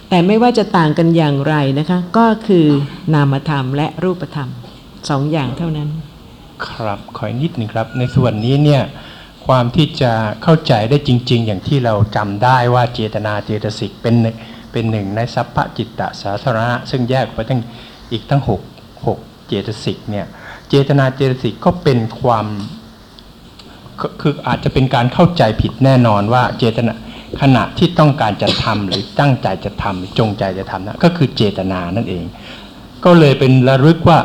[0.08, 2.66] แต่ไม่ว่าจะต่างกันอย่างไรนะคะ ก็คือ
[3.14, 4.50] นามธรรมและรูปธรรม
[5.08, 5.88] สองอย่างเท่านั้น
[6.66, 8.82] ครับขออีกนิดหนึ่งครับ ในส่วนนี้เนี่ย
[9.46, 14.14] ความที่จะเข้าใจได้จริง ๆ อย่างที่เราจำได้ว่าเจตนาเจตสิกเป็น
[14.72, 17.60] เป็นหนึ่งในสัพพจิตตสาธารณะซึ่งแยกไปตั้ง
[18.12, 18.60] อีกตั้งหก
[19.48, 20.26] เจตสิกเนี่ย
[20.68, 22.46] เจตนาเจตสิกก็เป็นความ
[24.20, 26.92] คืออาจจะเป็นการเข้าใจผิดแน่นอนว่าเจตนา
[27.42, 32.24] ขณะที่ต้องการจะทำหรือตั้งใจจะทำหรือจงใจจะทำนะก็คือเจตนานั่นเอง
[33.04, 34.18] ก็เลยเป็นระลึกว่า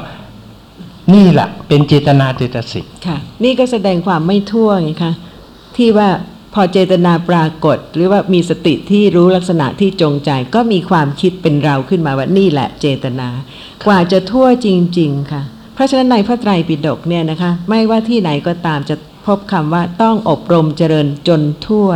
[1.13, 5.13] นี่แหละเป็นเจตนาเจตสิกค่ะ นี่ก็แสดงความไม่ทั่วไงคะ
[5.77, 6.09] ที่ว่า
[6.53, 13.27] พอเจตนาปรากฏ หรือว่ามีสติที่รู้ลักษณะที่จงใจ ก็มีความคิดเป็นเราขึ้นมาว่านี่แหละเจตนา
[13.87, 14.67] กว่าจะทั่วจ
[14.99, 15.41] ริง ๆ ค่ะ
[15.73, 18.95] เพราะฉะนั้นในพระไตรปิฎกเนี่ยนะคะ ไม่ว่าที่ไหนก็ตามจะ
[19.25, 21.89] พบคำว่าต้องอบรมเจริญจนทั่ว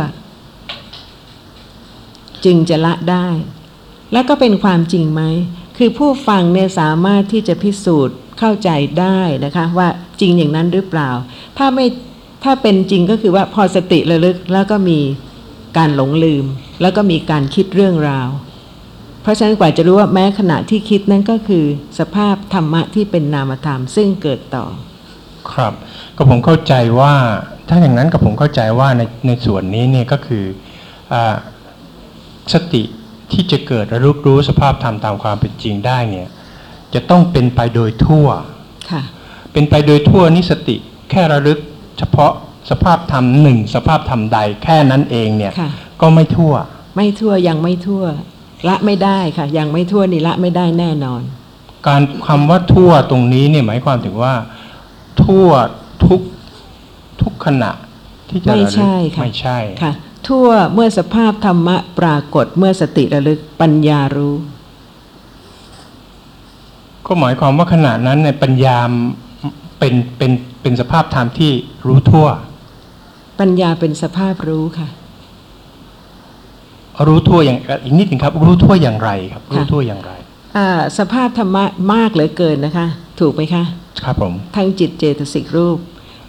[2.44, 3.26] จึงจะละได้
[4.12, 5.22] แล้วก็เป็นความจริงไหม
[5.78, 8.70] คือผู้ฟังเนี่ยสามารถที่จะพิสูจน์เข้าใจ
[9.00, 9.88] ได้นะคะว่า
[10.20, 11.10] จริงอย่างนั้นหรือเปล่า
[11.58, 11.86] ถ้าไม่
[12.44, 15.00] ถ้าเป็นจริงก็คือว่าพอสติระลึกแล้วก็มี
[15.76, 16.44] การหลงลืม
[16.82, 18.28] แล้วก็มีการคิดเรื่องราว
[19.22, 21.64] เพราะฉะนั้นกว่าจะรู้ว่าแม้ขณะที่คิดนั้นก็คือ
[21.98, 24.64] สภาพธรรมะที่เป็นนามธรรมซึ่งเกิดต่อ
[25.52, 25.72] ครับ
[26.16, 27.14] ก็ผมเข้าใจว่า
[27.68, 30.44] ถ้าอย่างนั้นก็ผมเข้าใจว่าในในส่วนนี้เนี่ยก็คือ
[31.12, 31.34] อา
[32.52, 32.82] สติ
[33.32, 36.28] ที่จะเกิดระลึกรู้สภาพธรรมตามความเป็นจริงได้เนี่ย
[36.94, 38.28] จะต้องเป็นไปโดยทั่ว
[38.90, 39.02] ค่ะ
[39.52, 40.76] เป็นไปโดยทั่วนี่สติ
[41.10, 41.58] แค่ระลึก
[41.98, 42.32] เฉพาะ
[42.70, 45.70] สภาพธรรมหนึ่งสภาพธรรมใดแค่นั้นเองเนี่ยค่ะ
[46.00, 46.54] ก็ไม่ทั่ว
[46.96, 48.04] ไม่ทั่วยังไม่ทั่ว
[48.68, 51.22] ละไม่ได้ค่ะ ยังไม่ทั่วนี่ละไม่ได้แน่นอน
[51.86, 54.34] การคำว่าทั่วตรงนี้เนี่ยหมายความถึงว่า
[55.24, 55.48] ทั่ว
[56.04, 56.20] ทุก
[57.22, 57.70] ทุกขณะ
[58.30, 59.92] ที่จะไม่ระลึกใช่ค่ะไม่ใช่ค่ะ
[60.28, 64.34] ทั่วเมื่อสภาพธรรมะปรากฏเมื่อสติระลึกปัญญารู้
[67.06, 68.76] ก็หมายความว่าขณะนั้นในยปัญญา
[69.78, 71.52] เป็นเป็นเป็นสภาพธรรมที่
[71.86, 72.26] รู้ทั่ว
[73.40, 74.88] ปัญญาเป็นสภาพรู้ค่ะ
[77.06, 80.12] รู้ทั่วอย่างอีกนิดหนึ่งครับ รู้ทั่วอย่างไรครับ รู้ทั่วอย่างไร
[80.56, 80.68] อ่า
[80.98, 82.86] สภาพธรรมะมากเหลือเกินนะคะ
[83.20, 83.64] ถูกไหมคะ
[84.04, 85.78] ครับผมทั้งจิตเจตสิกรูป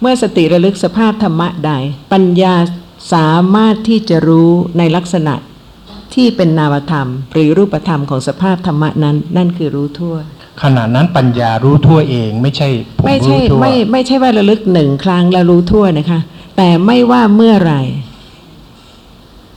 [0.00, 1.72] เมื่อสติระลึกสภาพธรรมะใด
[2.12, 2.54] ปัญญา
[3.12, 5.34] สามารถที่จะรู้ในลักษณะ
[6.14, 10.16] ที่เป็นนามธรรม หรือรูปธรรมของสภาพธรรมะนั้น นั่นคือรู้ทั่ว
[10.62, 16.20] ขณะนั้นปัญญารู้ทั่วเองไม่ใช่ผมไม่ใช่รู้ทั่วไม่ไม่ใช่ว่าระลึกหนึ่งครั้งแล้วรู้ทั่วนะคะ
[16.56, 17.82] แต่ไม่ว่าเมื่อไหร่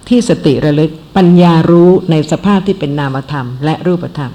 [0.08, 4.34] ที่สติระลึกปัญญารู้ในสภาพที่เป็นนามธรรม และรูปธรรม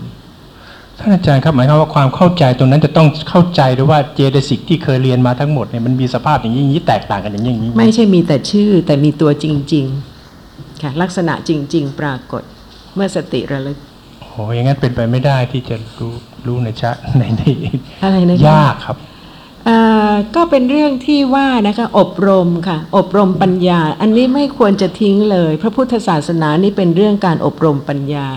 [0.98, 9.86] ท่านอาจารย์ครับหมายความว่าความเข้าใจตรงนั้นจะต้องเข้าใจด้วยว่าเจตสิกที่เคยเรียนมาทั้งหมดเนี่ยมันมีสภาพอย่างนี้อย่างนี้แตกต่างกันอย่างนี้อย่างนี้ไม่ใช่มีแต่ชื่อแต่มีตัวจริง
[10.34, 12.42] ๆ ค่ะ ลักษณะจริง ๆ ปรากฏ
[12.94, 13.78] เมื่อสติระลึก
[14.20, 16.14] โอ้โหอย่างนั้นเป็นไปไม่ได้ที่จะรู้
[16.46, 17.42] รู้ในชะในใน
[18.02, 18.96] อะไรนะคะยากครับ
[19.68, 19.80] อ่า
[20.12, 28.28] อก็เป็นเรื่องที่ว่านะคะอบรมค่ะ อบรมปัญญา อันนี้ไม่ควรจะทิ้งเลย พระพุทธศาสนานี่เป็นเรื่องการอบรมปัญญา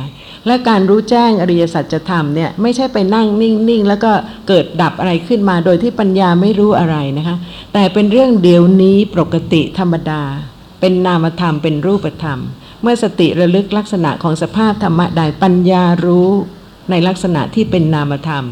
[0.47, 4.11] และการรู้แจ้งอริยสัจธรรมเนี่ยไม่ใช่ไปนั่งนิ่งๆ แล้วก็
[4.47, 7.37] เกิดดับอะไรขึ้นมาโดยที่ปัญญาไม่รู้อะไรนะคะ
[7.73, 10.21] แต่เป็นเรื่องเดี๋ยวนี้ปกติธรรมดา
[10.79, 12.39] เป็นนามธรรมเป็นรูปธรรม
[12.81, 16.29] เมื่อสติระลึกลักษณะของสภาพธรรมะใดปัญญารู้
[16.89, 18.45] ในลักษณะที่เป็นนามธรรม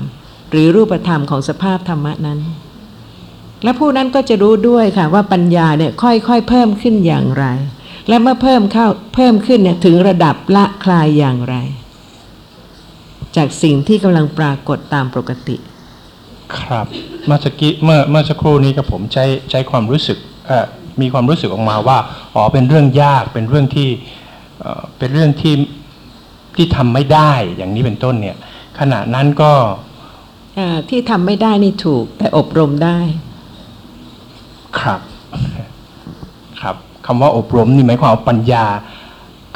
[0.52, 2.40] หรือรูปธรรมของสภาพธรรมะนั้น
[3.64, 7.46] และผู้นั้นก็จะรู้ด้วยค่ะว่าปัญญาเนี่ยค่อยๆเพิ่มขึ้นอย่างไร
[8.10, 11.56] และเมื่อเพิ่มเข้าเพิ่มขึ้นเนี่ยถึงระดับละคลายอย่างไร
[13.36, 15.58] จากสิ่งที่กำลังปรากฏตามปกติ
[16.60, 16.88] ครับ
[17.26, 20.18] เมื่อสักกี้เมื่อเมื่อสักครู่นี้กับผมใช้ใช้ความรู้สึก
[20.48, 20.66] เอ่อ
[21.02, 21.98] มีความรู้สึกออกมาว่า
[22.36, 23.90] อ๋อเป็นเรื่องยากเป็นเรื่องที่
[24.60, 25.56] เอ่อเป็นเรื่องที่
[26.56, 28.38] ที่ทำไม่ได้อย่างนี้เป็นต้นเนี่ย
[28.80, 29.52] ขณะนั้นก็
[30.58, 33.00] อ่าที่ทำไม่ได้นี่ถูก แต่อบรมได้
[34.80, 35.00] ครับ
[36.62, 36.76] ครับ
[37.06, 38.66] คำว่าอบรมนี่หมายความว่าปัญญา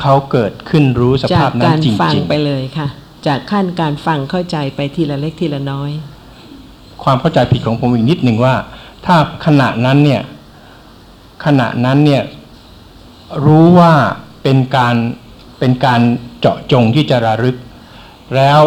[0.01, 2.87] เขาเกิดขึ้นรู้สจาภากพนั้กานรจฟังริงไปเลยค่ะ
[3.27, 5.91] จากขั้นการฟังเข้าใจไปทีละเล็กทีละน้อย
[7.03, 8.55] ความเข้าใจผิดของผมอีกนิดหนึ่งว่า
[9.05, 9.15] ถ้า
[9.45, 10.21] ขณะนั้นเนี่ย
[11.45, 12.23] ขณะนั้นเนี่ย
[13.45, 13.93] รู้ว่า
[14.43, 14.95] เป็นการ
[15.59, 16.01] เป็นการ
[16.39, 17.55] เจาะจงที่จะระลึก
[18.35, 18.59] แล้ว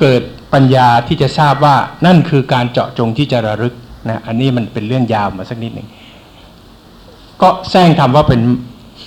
[0.00, 0.22] เกิด
[0.52, 3.74] ปัญญาที่จะทราบว่านั่นคือการเจาะจงที่จะระลึก
[4.08, 5.88] นะอันนี้มันเป็นเรื่องยาวมาสักนิดหนึ่ง
[7.42, 8.40] ก็แซงทำว่าเป็น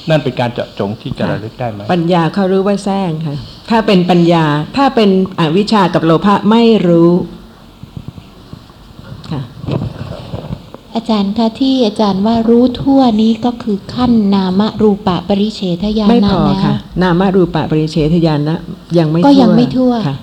[0.09, 3.35] นั่นเป็นการเจาะจงที่จะระลึกได้ไหมปัญญาเขารู้ว่าแซงค่ะ
[3.69, 4.45] ถ้าเป็นปัญญา
[4.77, 7.11] ถ้าเป็นอวิชชากับโลภะไม่รู้
[9.31, 9.41] ค่ะ
[10.95, 18.57] อาจารย์คะที่อาจารย์ว่ารู้ทั่วนี้ก็คือขั้นนามรูปะปริเฉทญาณไม่นะพอแล้วค่ะ นามารูปะปริเฉทญาณนะ
[18.97, 20.15] ยังไม่ก็ยังไม่ทั่วค่ะ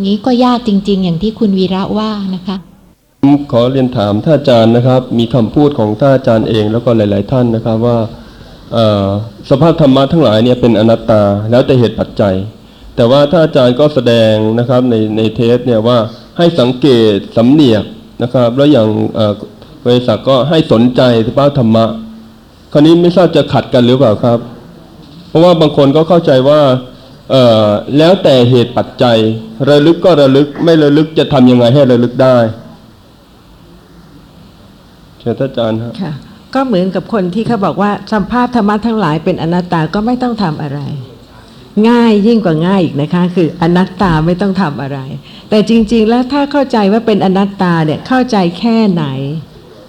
[0.00, 2.56] งี้ก็ยากจริง ๆ อย่างที่คุณวีระว่านะคะ
[3.22, 8.10] ผมขอเรียนถามท่านอาจารย์นะครับ มีคำพูดของท่านอาจารย์เองแล้วก็หลาย ๆ ท่านนะครับว่าเอ่อ
[9.50, 12.34] สภาพธรรมะทั้งหลายเนี่ยเป็นอนัตตาแล้วแต่เหตุปัจจัย
[12.96, 15.98] แต่ว่าท่านอาจารย์ก็แสดงนะครับในในเทปเนี่ยว่า
[16.38, 17.84] ให้สังเกตสำเนียก
[18.22, 19.32] นะครับ แล้วอย่างเอ่อ
[19.86, 21.84] บริษัทก็ให้สนใจสภาพธรรมะ
[22.72, 24.38] คราวนี้ไม่ทราบจะขัดกันหรือเปล่าครับ
[25.28, 26.60] เพราะว่าบางคนก็เข้าใจว่า
[27.98, 29.18] แล้วแต่เหตุปัจจัย
[29.68, 32.36] ระลึกก็ระลึกไม่ระลึกจะทำยังไงให้ระลึกได้
[35.18, 40.80] เชิญท่านอาจารย์ครับ ก็เหมือนกับคนที่เขาบอกว่าสัมภาพธรรมะทั้งหลายเป็นอนัตตาก็ไม่ต้องทำอะไร
[41.88, 44.98] ง่ายยิ่งกว่าง่ายอีกนะคะ คืออนัตตาไม่ต้องทำอะไร
[45.50, 49.04] แต่จริง ๆ แล้วถ้าเข้าใจว่าเป็นอนัตตาเนี่ยเข้าใจแค่ไหน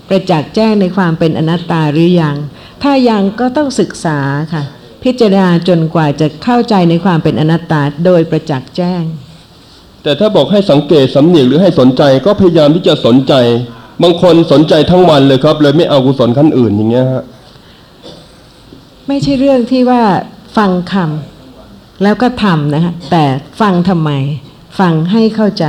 [0.10, 2.36] ประจักษ์แจ้งในความเป็นอนัตตาหรือยัง
[2.84, 4.20] ถ้ายังก็ต้องศึกษา
[4.54, 4.64] ค่ะ
[5.04, 9.04] พิจารณาจนกว่าจะเข้าใจในความเป็นอนัตตาโดยประจักษ์แจ้ง
[10.04, 13.34] แต่ถ้าบอกให้สังเกตสำเนียกหรือให้สนใจก็พยายามที่จะสนใจ
[14.02, 17.24] บางคนสนใจทั้งวันเลยครับ เลยไม่เอากุศลขั้นอื่นอย่างเงี้ยฮะ
[19.08, 20.02] ไม่ใช่เรื่องที่ว่า
[20.58, 23.24] ฟังคำแล้วก็ทำนะคะแต่
[23.62, 24.12] ฟังทำไม
[24.80, 25.66] ฟังให้เข้าใจ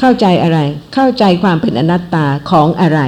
[0.00, 0.58] เข้าใจอะไร
[0.94, 3.00] เข้าใจความเป็นอนัตตาของอะไร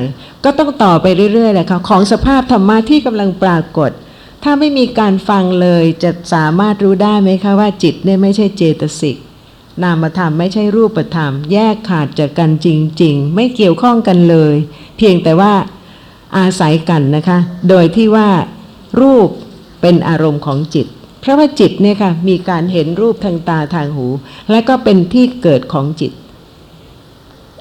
[0.45, 3.91] ก็ต้องต่อไปเรื่อยๆเลยค่ะของสภาพธรรมะที่กำลังปรากฏ
[4.43, 9.17] ถ้าไม่มีการฟังเลยจะสามารถรู้ได้ไหมคะว่าจิตเนี่ยไม่ใช่เจตสิก
[9.83, 12.69] นามธรรมไม่ใช่รูปธรรม แยกขาดจากกันจ
[13.03, 14.55] ริง ๆ ไม่เกี่ยวข้องกันเลย
[14.97, 15.53] เพียงแต่ว่า
[16.39, 18.29] อาศัยกันนะคะ โดยที่ว่า
[19.01, 19.29] รูป
[19.81, 20.87] เป็นอารมณ์ของจิต
[21.21, 24.07] เพราะว่าจิตเนี่ยค่ะ มีการเห็นรูปทางตาทางหู
[24.51, 26.13] และก็เป็นที่เกิดของจิต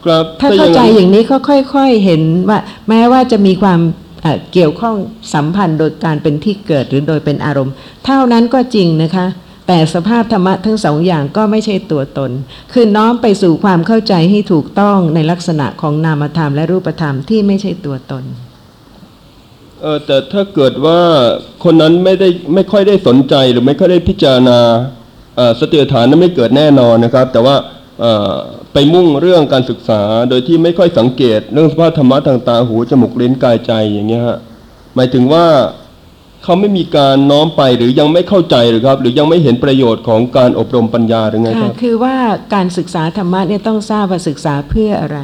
[0.03, 2.59] ครับถ้าเข้าใจอย่างนี้ก็ค่อยๆเห็นว่า
[2.89, 3.79] แม้ว่าจะมีความ
[4.21, 4.95] เอ่อเกี่ยวข้อง
[5.33, 7.73] สัมพันธ์โดยการเป็นที่เกิดหรือโดยเป็นอารมณ์
[8.05, 9.25] เท่านั้นก็จริงนะคะ
[9.73, 12.31] แต่สภาพธรรมะทั้งสองอย่างก็ไม่ใช่ตัวตน
[12.73, 18.23] คือน้อมไปสู่ความเข้าใจให้ถูกต้องในลักษณะของนามธรรมและรูปธรรมที่ไม่ใช่ตัวตน
[19.81, 20.99] เออแต่ถ้าเกิดว่า
[21.63, 24.59] คนนั้นไม่ได้ไม่ค่อยได้สนใจหรือไม่ค่อยได้พิจารณา
[25.39, 27.55] อ่อสติฐานนั้นไม่เกิดแน่นอนนะครับ แต่ว่า
[28.03, 28.31] อ่อ
[28.73, 34.37] ไปมุ่งเรื่องการศึกษาโดยที่ไม่ค่อยสังเกต เรื่องสภาพธรรมะทางตาหูจมูกลิ้นกายใจอย่างเงี้ยฮะ
[34.95, 35.45] หมายถึงว่า
[36.43, 42.15] เขาไม่มีการน้อมไปหรือยังไม่เข้าใจหรือครับ หรือยังไม่เห็นประโยชน์ของการอบรมปัญญาหรือไงคค่ะรับคือว่า
[42.53, 45.19] การศึกษาธรรมะเนี่ยต้องทราบว่าศึกษาเพื่ออะไร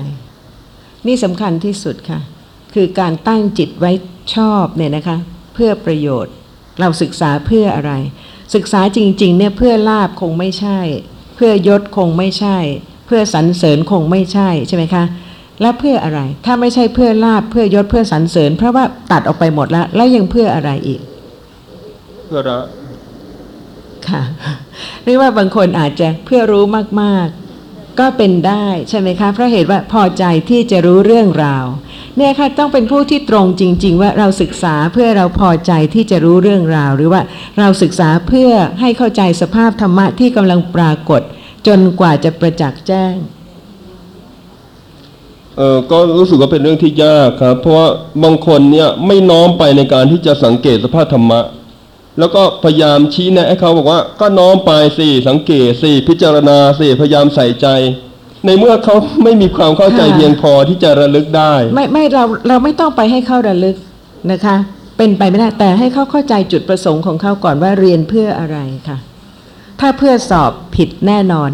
[1.07, 2.20] นี่สำคัญที่สุดค่ะ
[2.74, 3.91] คือการตั้งจิตไว้
[4.36, 5.18] ชอบเนี่ยนะคะ
[5.53, 6.34] เพื่อประโยชน์
[6.80, 7.93] เราศึกษาเพื่ออะไร
[8.55, 10.80] ศึกษาจริงๆเนี่ยเพื่อลาบคงไม่ใช่
[11.36, 12.57] เพื่อยศคงไม่ใช่
[13.05, 15.03] เพื่อสรรเสริญคงไม่ใช่ใช่ไหมคะ
[15.62, 21.01] แล้วเพื่ออะไร ถ้าไม่ใช่เพื่อลาบเพื่อยศเพื่อสรรเสริญ เพราะว่าตัดออกไปหมดแล้ว แล้วยังเพื่ออะไรอีก
[22.26, 22.60] เพื่อละ
[24.08, 24.24] ค่ะ
[25.03, 26.64] หรือว่าบางคนอาจจะเพื่อรู้
[27.01, 31.66] มากๆ ก็เป็นได้ใช่ไหมคะ เพราะเหตุว่าพอใจที่จะรู้เรื่องราว
[32.18, 37.22] เนี่ยค่ะต้องเป็นผู้ที่ตรงจริง ๆ ว่าเราศึกษาเพื่อเราพอใจที่จะรู้เรื่องราว หรือว่า
[37.60, 38.51] เราศึกษาเพื่อ
[38.82, 41.22] ให้เข้าใจสภาพธรรมะที่กำลังปรากฏ
[41.68, 43.16] จนกว่าจะประจักษ์แจ้ง
[45.58, 47.88] เออก็รู้สึกว่าเป็นเรื่องที่ยากครับ เพราะว่า
[48.24, 51.41] บางคนเนี่ยไม่น้อมไปในการที่จะสังเกตสภาพธรรมะ
[52.20, 57.68] แล้วก็พยายามชี้แนะให้เขาบอกว่า ก็น้อมไปสิสังเกตสิพิจารณาสิพยายามใส่ใจ
[58.45, 63.76] ในเมื่อเขาไม่มีความเข้าใจเพียงพอที่จะระลึกได้ ไม่ไม่เราเราไม่ต้องไปให้เขาระลึก
[64.32, 64.55] นะคะ
[64.97, 68.97] เป็นไปไม่ได้แต่ให้เขาเข้าใจจุดประสงค์ของเขาก่อนว่าเรียนเพื่ออะไรค่ะ
[69.80, 71.51] ถ้าเพื่อสอบผิดแน่นอน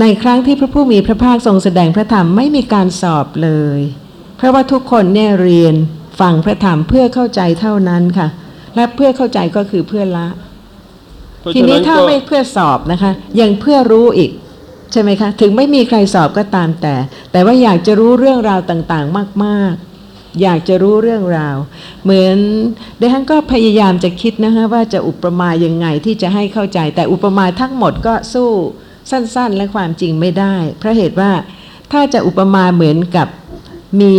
[0.00, 3.80] ในครั้งที่พระผู้มีพระภาคทรงแสดงพระธรรมไม่มีการสอบเลย
[4.36, 5.74] เพราะว่าทุกคนเนี่ยเรียน
[6.20, 8.28] ฟังพระธรรมเพื่อเข้าใจเท่านั้นค่ะ
[8.76, 10.28] และเพื่อเข้าใจก็คือเพื่อละ
[11.40, 14.30] เพราะทีฉะนี้นั้นถ้าก็ไม่เพื่อสอบนะคะ ยังเพื่อรู้อีก
[14.92, 16.94] ใช่ไหมคะ ถึงไม่มีใครสอบก็ตามแต่
[17.32, 21.56] แต่ว่าอยากจะรู้เรื่องราวต่างๆ มากๆ อยากจะรู้เรื่องราว
[22.04, 22.36] เหมือน
[22.98, 28.50] เดฮันก็พยายามจะคิดนะคะว่าจะอุปมายังไงที่จะให้เข้าใจ แต่อุปมาทั้งหมดก็สู้
[29.10, 31.30] สั้นๆ และความจริงไม่ได้ เพราะเหตุว่า
[31.92, 33.28] ถ้าจะอุปมาเหมือนกับ
[34.00, 34.16] มี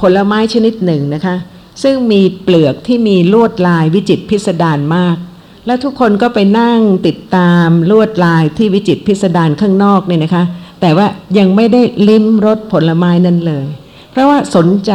[0.00, 1.36] ผลไม้ชนิดหนึ่งนะคะ
[1.82, 5.16] ซึ่งมีเปลือกที่มีลวดลายวิจิตพิสดารมาก
[5.66, 10.44] แล้วทุกคนก็ไปนั่งติดตามลวดลายที่วิจิตพิสดารข้างนอกเนี่ยนะคะ
[10.80, 11.06] แต่ว่า
[11.38, 13.66] ยังไม่ได้ลิ้มรสผลไม้นั้นเลย
[14.10, 14.92] เพราะว่าสนใจ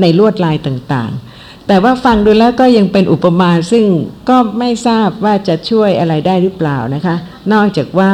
[0.00, 3.84] ในลวดลายต่างๆ แต่ว่าฟังดูแล้วก็ยังเป็นอุปมาซึ่ง
[4.28, 7.14] ก็ไม่ทราบว่าจะช่วยอะไรได้หรือเปล่านะคะ
[7.52, 8.12] นอกจากว่า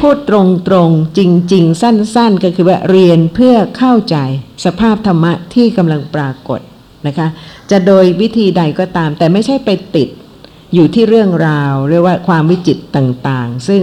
[0.00, 0.30] พูดต
[0.74, 1.20] รงๆ จ
[1.52, 4.16] ริง ๆ สั้นๆ ก็คือว่าเรียนเพื่อเข้าใจ
[4.64, 6.60] สภาพธรรมะที่กำลังปรากฏ
[7.06, 7.28] นะคะ
[7.70, 10.08] จะโดยวิธีใดก็ตาม แต่ไม่ใช่ไปติด
[10.74, 13.82] อยู่ที่เรื่องราว เรียกว่าความวิจิตต่างๆ ซึ่ง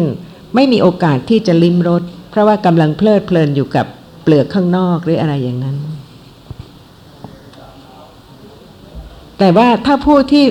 [0.55, 3.85] ไม่มีโอกาสที่จะลิ้มรสเพราะว่ากำลังเพลิดเพลินอยู่กับ
[4.23, 5.77] เปลือกข้างนอกหรืออะไรอย่างนั้น
[9.39, 10.45] แต่ว่าถ้าผู้ที่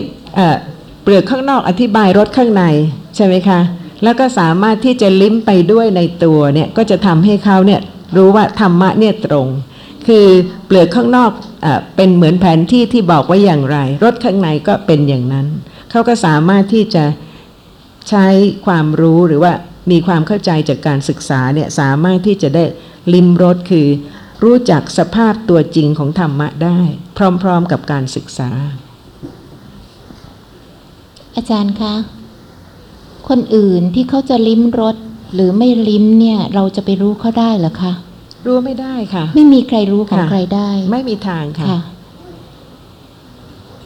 [1.03, 2.65] เปลือกข้างนอกอธิบายรสข้างใน
[3.17, 3.61] ใช่ไหมคะ
[4.03, 7.81] แล้วก็สามารถที่จะลิ้มไปด้วยในตัวเนี่ยก็จะทำให้เขาเนี่ย
[8.17, 9.49] รู้ว่าธรรมะเนี่ยตรง
[10.07, 10.27] คือ
[10.67, 11.31] เปลือกข้างนอก
[11.65, 15.47] อเป็นเหมือนแผนที่ที่บอกว่าอย่างไรรถข้างในก็เป็นอย่างนั้น
[15.91, 17.05] เขาก็สามารถที่จะ
[18.09, 18.27] ใช้
[18.67, 19.53] ความรู้หรือว่า
[19.91, 22.65] มีความเข้าใจจากการศึกษาเนี่ยสามารถที่จะได้
[23.13, 23.89] ลิ้มรสคือ
[24.45, 26.79] รู้จักสภาพตัวจริงของธรรมะได้
[27.43, 28.51] พร้อมๆกับการศึกษา
[31.37, 31.95] อาจารย์คะ
[33.29, 34.97] คนอื่นที่เขาจะลิ้มรส
[35.35, 37.93] หรือไม่ลิ้มเนี่ย เราจะไปรู้เขาได้เหรอคะ
[38.47, 41.81] รู้ไม่ได้ค่ะ ไม่มีใครรู้ของค่ะใครได้ ไม่มีทางค่ะค่ะ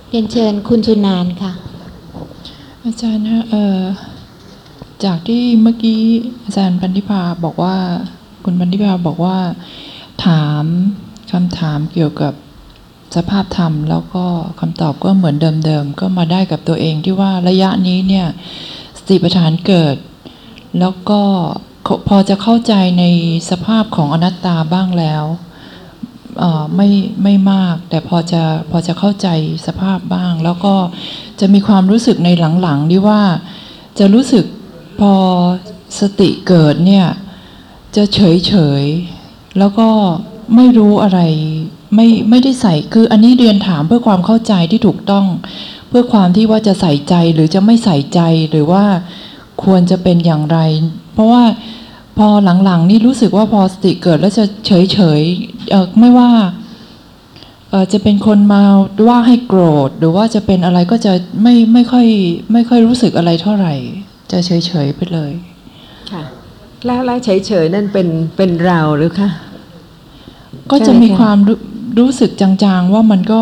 [0.08, 1.52] เรียนเชิญคุณชุนานค่ะ
[2.84, 3.80] อาจารย์ฮะเอ่อ
[5.04, 6.00] จากที่เมื่อกี้
[6.44, 7.76] อาจารย์พันธิพาบอกว่า
[8.44, 9.38] คุณพันธิพาบอกว่า
[10.26, 10.64] ถาม
[11.30, 12.32] คำถามเกี่ยวกับ
[13.16, 14.24] สภาพธรรม แล้วก็
[14.60, 18.26] คำตอบก็เหมือนเดิมๆก็มาได้กับตัวเองที่ว่าระยะนี้เนี่ย
[18.85, 19.96] ส ติปัฏฐานเกิด
[20.80, 21.20] แล้วก็
[22.08, 23.04] พอจะเข้าใจใน
[23.50, 25.24] สภาพของอนัตตาบ้างแล้ว
[26.76, 26.88] ไม่
[27.22, 29.28] ไม่มาก แต่พอจะพอจะเข้าใจ
[29.66, 30.74] สภาพบ้าง แล้วก็
[31.40, 32.28] จะมีความรู้สึกใน
[32.62, 33.22] หลังๆที่ว่า
[33.98, 34.44] จะรู้สึก
[35.00, 35.12] พอ
[36.00, 37.06] สติเกิดเนี่ย
[37.96, 38.84] จะเฉยเฉย
[39.58, 39.88] แล้วก็
[40.56, 41.20] ไม่รู้อะไร
[41.94, 45.26] ไม่ไม่ได้ใส่คืออันนี้เรียนถามเพื่อความเข้าใจที่ถูกต้อง
[45.88, 48.20] เพื่อความที่ว่าจะใส่ใจหรือจะไม่ใส่ใจ
[48.50, 48.84] หรือว่า
[49.64, 50.58] ควรจะเป็นอย่างไร
[51.12, 51.42] เพราะว่า
[52.18, 52.28] พอ
[52.64, 56.30] หลังๆ นี่รู้สึกว่าพอสติเกิดแล้วจะเฉยเฉยๆเอ่อไม่ว่า
[57.70, 58.62] เอ่อจะเป็นคนมา
[59.08, 61.12] ว่าให้โกรธ หรือว่าจะเป็นอะไรก็จะ
[61.42, 62.06] ไม่ไม่ค่อย
[62.52, 63.74] ไม่ค่อยรู้สึกอะไรเท่าไหร่
[64.30, 65.32] จะเฉยเฉยๆไปเลย
[66.12, 66.22] ค่ะ
[66.86, 69.30] แล้วแล้วเฉยๆนั่นเป็นเป็นเราหรือคะ
[70.70, 71.58] ก็จะมีใช่ไหมคะความรู้
[71.98, 73.40] รู้สึกจางๆว่ามันก็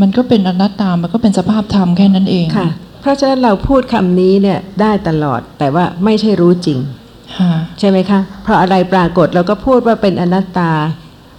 [0.00, 2.68] มันก็เป็นอนัตตา มันก็เป็นสภาพธรรมแค่นั้นเองค่ะ
[3.00, 6.78] เพราะฉะนั้นเราพูดคำนี้เนี่ยได้ตลอดแต่ว่าไม่ใช่รู้จริง
[7.38, 10.72] ค่ะใช่ไหมคะ เพราะอะไรปรากฏเราก็พูดว่าเป็นอนัตตา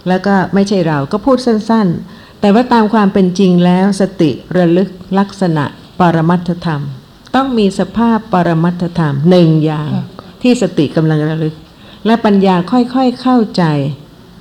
[0.08, 4.88] แล้วก็ไม่ใช่เราก็พูดสั้น ๆ แต่ว่าตามความเป็นจริงแล้วสติระลึก
[5.18, 5.64] ลักษณะ
[6.00, 6.82] ปรมัตถธรรม
[7.34, 10.04] ต้องมีสภาพปรมัตถธรรมหนึ่งอย่างค่ะ
[10.42, 11.54] ที่สติกำลังระลึก
[12.06, 13.64] และปัญญาค่อยๆเข้าใจ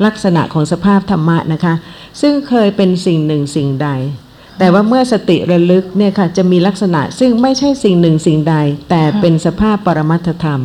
[0.06, 1.74] ลักษณะของสภาพธรรมะนะคะ
[2.22, 3.90] ซึ่งเคยเป็นสิ่งหนึ่งสิ่งใด
[4.60, 8.56] แต่ว่าเมื่อสติระลึกเนี่ยค่ะจะมีลักษณะซึ่งไม่ใช่สิ่งหนึ่งสิ่งใด
[8.90, 10.62] แต่เป็นสภาพปรมัตธรรม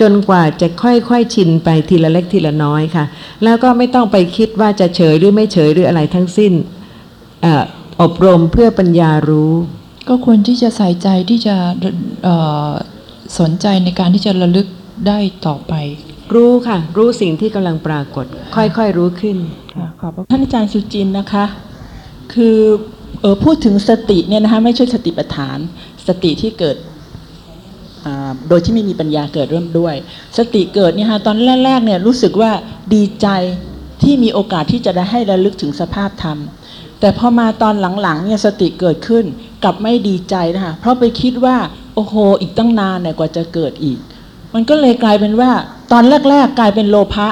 [0.00, 3.04] จนกว่าจะค่อยๆชินไปทีละเล็กทีละน้อยค่ะ
[3.44, 6.52] แล้วก็ไม่ต้องไปคิดว่าจะเฉยหรือไม่เฉยหรืออะไรทั้งสิ้น
[7.44, 7.46] อ
[8.02, 9.52] อบรมเพื่อปัญญารู้
[10.08, 11.56] ก็ควรที่จะใส่ใจที่จะ
[13.38, 14.66] สนใจในการที่จะระลึก
[15.08, 15.74] ได้ต่อไป
[16.34, 18.26] รู้ค่ะ รู้สิ่งที่กำลังปรากฏ
[18.56, 19.36] ค่อยๆรู้ขึ้น
[19.76, 21.44] ค่ะขอบพระท่านอาจารย์สุจินนะคะ
[22.34, 22.58] คือ
[23.20, 25.58] เออพูดถึงสติเนี่ยนะคะไม่ใช่สติปัฏฐาน
[26.08, 26.76] สติที่เกิด
[28.48, 29.94] โดยที่ไม่มีปัญญาเกิดเริ่มด้วย
[30.38, 32.50] สติเกิดเนี่ยฮะตอนแรกๆเนี่ยรู้สึกว่า
[32.94, 33.28] ดีใจ
[34.02, 36.38] ที่มีโอกาสที่จะได้ให้ระลึกถึงสภาพธรรม
[37.00, 39.24] แต่พอมาตอนหลังๆเนี่ยสติเกิดขึ้น
[39.64, 41.56] กลับไม่ดีใจนะคะเพราะไปคิดว่า
[41.94, 43.98] โอ้โหอีกตั้งนานเนี่ยกว่าจะเกิดอีก
[44.54, 45.50] มันก็เลยกลายเป็นว่า
[45.92, 47.28] ตอนแรก ๆ กลายเป็นโลภะ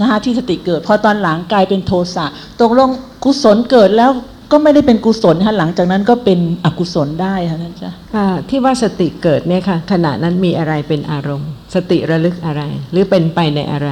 [0.00, 2.26] นะคะที่สติเกิด พอตอนหลังกลายเป็นโทสะ
[2.60, 2.90] ตกลง
[3.24, 4.10] กุศลเกิดแล้ว
[4.52, 12.62] ก็ไม่ได้เป็นกุศลค่ะหลังจากนั้นก็เป็นอกุศลได้ค่ะท่านจ้ะค่ะที่ว่าสติเกิดเนี่ยค่ะขณะนั้นมีอะไรเป็นอารมณ์ สติระลึกอะไร
[12.92, 13.90] หรือเป็นไปในอะไร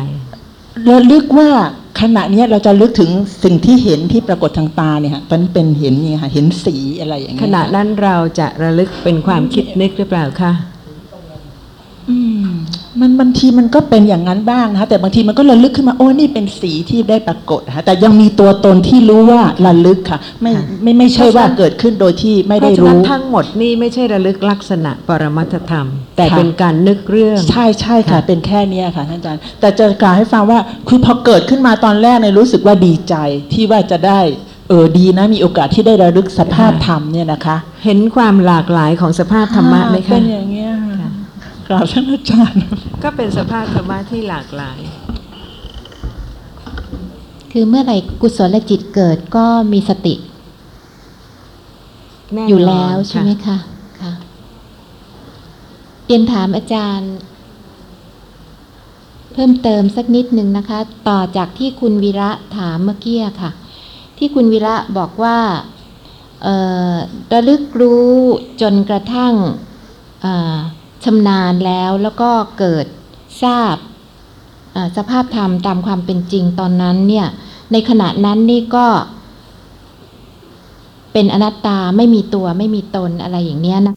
[0.90, 1.50] ระลึกว่า
[2.00, 3.10] ขณะเนี้ยเราจะลึกถึง
[3.44, 10.71] สิ่งที่เห็นที่ปรากฏทางตาเนี่ยค่ะตอนนี้เป็นเห็นเนี่ยค่ะเห็นสีอะไรอย่างเงี้ยขณะนั้นเราจะระลึกเป็นความคิดนึกหรือเปล่าคะอื
[12.44, 12.48] ม
[13.00, 25.86] มันบางทีมันก็เป็นอย่างนั้นบ้างนะคะแต่บางทีมันก็ระลึกขึ้นมาโอ้นี่เป็นสีที่ได้ปรากฏนะคะแต่ยังมีตัวตนที่รู้ว่าระลึกค่ะ ไม่ไม่ไม่ใช่ว่าเกิดขึ้นโดยที่ไม่เพได้ราะฉะนั้นรู้ทั้งหมดนี่ไม่ใช่ระลึกลักษณะปรมัตถธรรม
[26.16, 33.14] แต่ค่ะเป็นการนึกเรื่อง ใช่ใช่ค่ะค่ะเป็นแค่เนี้ยค่ะท่านอาจารย์ แต่จะกล่าวให้ฟังว่าคือพอเกิดขึ้นมาตอนแรกเนี่ยรู้สึกว่าดีใจ
[33.52, 34.20] ที่ว่าจะได้
[34.68, 40.91] เออดีนะมีโอกาสที่ได้ระลึกสภาพธรรมเนี่ยนะคะ เห็นความหลากหลายของสภาพธรรมะไหมเป็คะนอย่างเงี้ยค่ะ
[41.66, 42.62] กราบท่านอาจารย์
[43.04, 44.78] ก็เป็นสภาพธรรมะที่หลากหลาย
[47.52, 50.14] คือเมื่อไหร่กุศลจิตเกิดก็มีสติ
[52.32, 53.58] แน่นนอยู่แล้วใช่ไหมค่ะคะ
[54.00, 54.12] ค่ะ
[56.04, 57.12] เรียนถามอาจารย์
[59.32, 63.50] เพิ่มเติมสักนิดหนึ่งนะคะ ต่อจากที่คุณวีระถามเมื่อกี้อะค่ะ
[64.18, 65.38] ที่คุณวีระบอกว่า
[66.42, 66.56] เอ่
[66.92, 66.94] อ
[67.32, 68.12] ระลึกรู้
[68.62, 69.34] จนกระทั่ง
[70.22, 70.58] เอ่อ
[71.04, 72.86] ชำนาญแล้วแล้วก็เกิด
[73.42, 73.76] ทราบ
[74.96, 77.26] สภาพธรรมตามความเป็นจริงตอนนั้นเนี่ย
[77.72, 78.86] ในขณะนั้นนี่ก็
[81.12, 83.94] เป็นอนัตตาไม่มีตัวไม่มีตนอะไรอย่างเนี้ยนะ